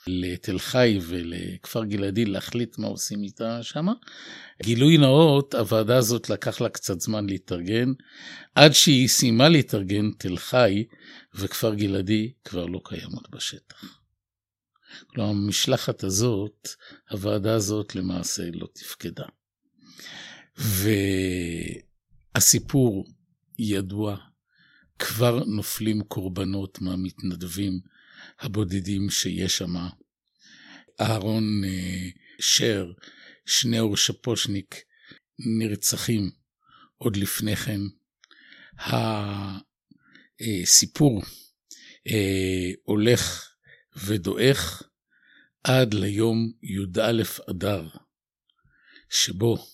לתל 0.07 0.59
חי 0.59 0.99
ולכפר 1.03 1.85
גלעדי 1.85 2.25
להחליט 2.25 2.79
מה 2.79 2.87
עושים 2.87 3.23
איתה 3.23 3.63
שמה. 3.63 3.93
גילוי 4.63 4.99
נאות, 4.99 5.55
הוועדה 5.55 5.97
הזאת 5.97 6.31
לקח 6.31 6.61
לה 6.61 6.69
קצת 6.69 7.01
זמן 7.01 7.27
להתארגן. 7.27 7.93
עד 8.55 8.73
שהיא 8.73 9.09
סיימה 9.09 9.49
להתארגן, 9.49 10.11
תל 10.19 10.37
חי 10.37 10.85
וכפר 11.35 11.75
גלעדי 11.75 12.33
כבר 12.45 12.67
לא 12.67 12.81
קיימות 12.85 13.31
בשטח. 13.31 13.99
כלומר, 15.07 15.31
המשלחת 15.31 16.05
הזאת, 16.05 16.69
הוועדה 17.11 17.55
הזאת 17.55 17.95
למעשה 17.95 18.43
לא 18.53 18.69
תפקדה. 18.73 19.25
והסיפור 22.37 23.07
ידוע, 23.59 24.17
כבר 24.99 25.45
נופלים 25.45 26.03
קורבנות 26.03 26.81
מהמתנדבים 26.81 27.81
הבודדים 28.41 29.11
שיש 29.11 29.59
שם. 29.59 29.75
אהרון 31.01 31.65
אה, 31.65 32.09
שר, 32.41 32.93
שניאור 33.47 33.97
שפושניק, 33.97 34.75
נרצחים 35.59 36.31
עוד 36.97 37.17
לפני 37.17 37.57
כן. 37.57 37.81
הסיפור 40.41 41.23
אה, 42.07 42.71
הולך 42.83 43.55
ודועך 44.07 44.83
עד 45.65 45.95
ליום 45.95 46.53
י"א 46.63 47.23
אדר, 47.51 47.89
שבו 49.11 49.67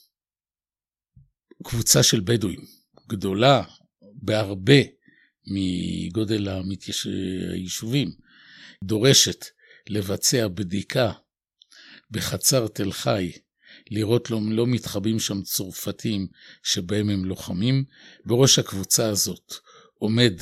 קבוצה 1.64 2.02
של 2.02 2.20
בדואים, 2.20 2.60
גדולה 3.08 3.62
בהרבה 4.14 4.93
מגודל 5.46 6.48
המתייש... 6.48 7.06
היישובים, 7.52 8.10
דורשת 8.84 9.44
לבצע 9.88 10.48
בדיקה 10.48 11.12
בחצר 12.10 12.68
תל 12.68 12.92
חי, 12.92 13.32
לראות 13.90 14.30
לא, 14.30 14.40
לא 14.50 14.66
מתחבאים 14.66 15.20
שם 15.20 15.42
צרפתים 15.42 16.26
שבהם 16.62 17.10
הם 17.10 17.24
לוחמים. 17.24 17.84
בראש 18.24 18.58
הקבוצה 18.58 19.08
הזאת 19.08 19.54
עומד 19.98 20.32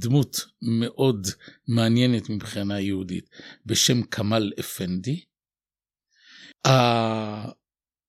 דמות 0.00 0.46
מאוד 0.62 1.26
מעניינת 1.68 2.30
מבחינה 2.30 2.80
יהודית 2.80 3.28
בשם 3.66 4.02
כמאל 4.02 4.52
אפנדי. 4.60 5.24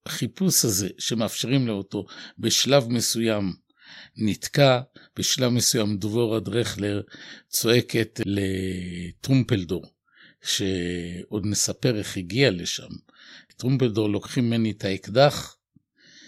החיפוש 0.05 0.65
הזה 0.65 0.89
שמאפשרים 0.97 1.67
לו 1.67 1.73
אותו 1.73 2.05
בשלב 2.37 2.87
מסוים 2.89 3.53
נתקע, 4.17 4.79
בשלב 5.17 5.51
מסוים 5.51 5.97
דבורה 5.97 6.39
דרכלר 6.39 7.01
צועקת 7.47 8.19
לטרומפלדור, 8.25 9.93
שעוד 10.43 11.45
נספר 11.45 11.97
איך 11.97 12.17
הגיע 12.17 12.51
לשם. 12.51 12.89
טרומפלדור 13.57 14.09
לוקחים 14.09 14.47
ממני 14.47 14.71
את 14.71 14.85
האקדח, 14.85 15.55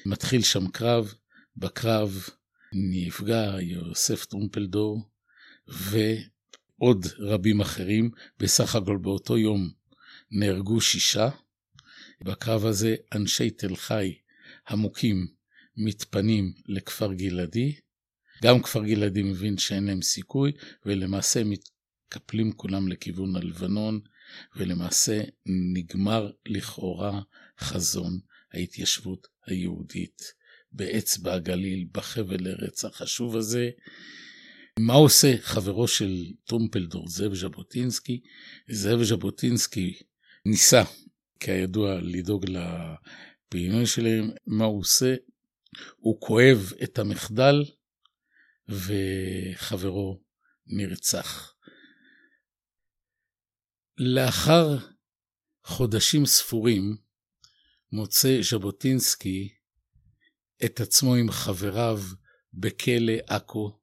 מתחיל 0.06 0.42
שם 0.42 0.68
קרב, 0.68 1.14
בקרב 1.58 2.30
נפגע 2.74 3.56
יוסף 3.62 4.26
טרומפלדור, 4.26 5.10
ועוד 5.68 7.06
רבים 7.20 7.62
אחרים. 7.62 8.12
בסך 8.40 8.76
הכל 8.76 8.98
באותו 8.98 9.38
יום 9.38 9.70
נהרגו 10.32 10.82
שישה. 10.82 11.30
בקרב 12.22 12.66
הזה 12.66 12.96
אנשי 13.16 13.50
תל 13.50 13.76
חי 13.76 14.16
המוכים 14.68 15.28
מתפנים 15.78 16.54
לכפר 16.68 17.14
גלעדי. 17.14 17.76
גם 18.44 18.62
כפר 18.62 18.86
גלעדי 18.86 19.24
מבין 19.24 19.58
שאין 19.58 19.84
להם 19.84 20.02
סיכוי, 20.02 20.52
ולמעשה 20.86 21.42
מתקפלים 21.44 22.52
כולם 22.52 22.88
לכיוון 22.88 23.36
הלבנון, 23.36 24.00
ולמעשה 24.56 25.22
נגמר 25.74 26.32
לכאורה 26.46 27.22
חזון 27.60 28.20
ההתיישבות 28.54 29.28
היהודית 29.46 30.22
באצבע 30.72 31.34
הגליל, 31.34 31.88
בחבל 31.92 32.48
ארץ 32.48 32.86
החשוב 32.86 33.38
הזה. 33.38 33.70
מה 34.80 34.94
עושה 34.94 35.36
חברו 35.42 35.88
של 35.88 36.26
טרומפלדור, 36.46 37.08
זאב 37.08 37.34
ז'בוטינסקי? 37.34 38.22
זאב 38.70 39.04
ז'בוטינסקי 39.04 39.94
ניסה, 40.46 40.84
כידוע, 41.40 42.00
לדאוג 42.02 42.46
לפעילות 42.46 43.88
שלהם. 43.88 44.30
מה 44.48 44.66
הוא 44.66 44.80
עושה? 44.80 45.16
הוא 45.98 46.22
כואב 46.22 46.74
את 46.84 47.00
המחדל, 47.00 47.64
וחברו 48.70 50.24
נרצח. 50.66 51.56
לאחר 53.98 54.78
חודשים 55.64 56.26
ספורים 56.26 56.98
מוצא 57.92 58.40
ז'בוטינסקי 58.52 59.50
את 60.66 60.80
עצמו 60.80 61.16
עם 61.16 61.32
חבריו 61.32 62.00
בכלא 62.54 63.14
עכו, 63.28 63.80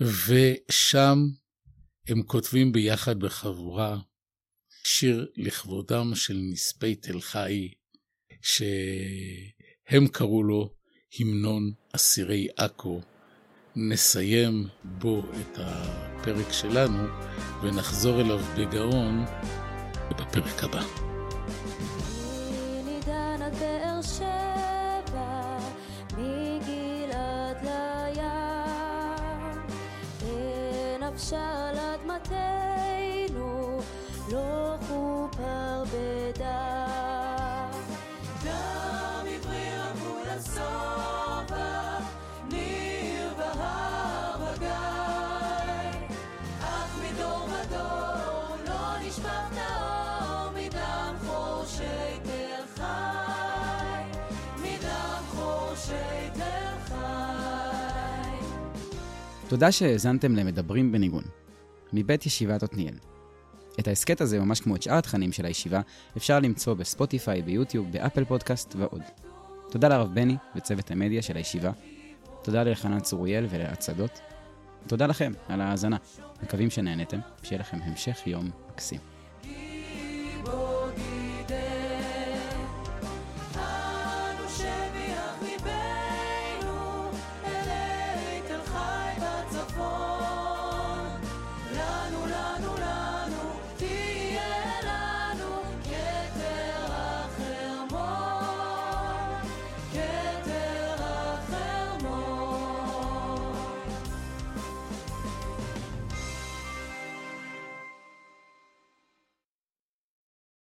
ושם 0.00 1.18
הם 2.08 2.22
כותבים 2.22 2.72
ביחד 2.72 3.18
בחבורה 3.18 3.98
שיר 4.84 5.32
לכבודם 5.36 6.14
של 6.14 6.36
נספי 6.52 6.94
תל 6.94 7.20
חי, 7.20 7.74
שהם 9.90 10.06
קראו 10.08 10.42
לו 10.42 10.68
המנון 11.20 11.72
אסירי 11.96 12.48
עכו. 12.56 13.00
נסיים 13.76 14.66
בו 14.84 15.20
את 15.20 15.58
הפרק 15.58 16.52
שלנו 16.52 17.04
ונחזור 17.62 18.20
אליו 18.20 18.38
בגאון 18.58 19.24
בפרק 20.10 20.64
הבא. 20.64 20.82
אדמתנו 31.02 31.59
תודה 59.50 59.72
שהאזנתם 59.72 60.36
למדברים 60.36 60.92
בניגון, 60.92 61.24
מבית 61.92 62.26
ישיבת 62.26 62.62
עתניאל. 62.62 62.94
את 63.80 63.88
ההסכת 63.88 64.20
הזה, 64.20 64.40
ממש 64.40 64.60
כמו 64.60 64.76
את 64.76 64.82
שאר 64.82 64.94
התכנים 64.94 65.32
של 65.32 65.46
הישיבה, 65.46 65.80
אפשר 66.16 66.40
למצוא 66.40 66.74
בספוטיפיי, 66.74 67.42
ביוטיוב, 67.42 67.92
באפל 67.92 68.24
פודקאסט 68.24 68.74
ועוד. 68.78 69.02
תודה 69.70 69.88
לרב 69.88 70.14
בני 70.14 70.36
וצוות 70.56 70.90
המדיה 70.90 71.22
של 71.22 71.36
הישיבה. 71.36 71.70
תודה 72.42 72.64
לאלחנן 72.64 73.00
צוריאל 73.00 73.46
ולאלעד 73.50 73.82
שדות. 73.82 74.20
תודה 74.86 75.06
לכם 75.06 75.32
על 75.48 75.60
ההאזנה. 75.60 75.96
מקווים 76.42 76.70
שנהנתם, 76.70 77.18
שיהיה 77.42 77.60
לכם 77.60 77.78
המשך 77.82 78.26
יום 78.26 78.50
מקסים. 78.72 79.00
גיבור 79.42 80.69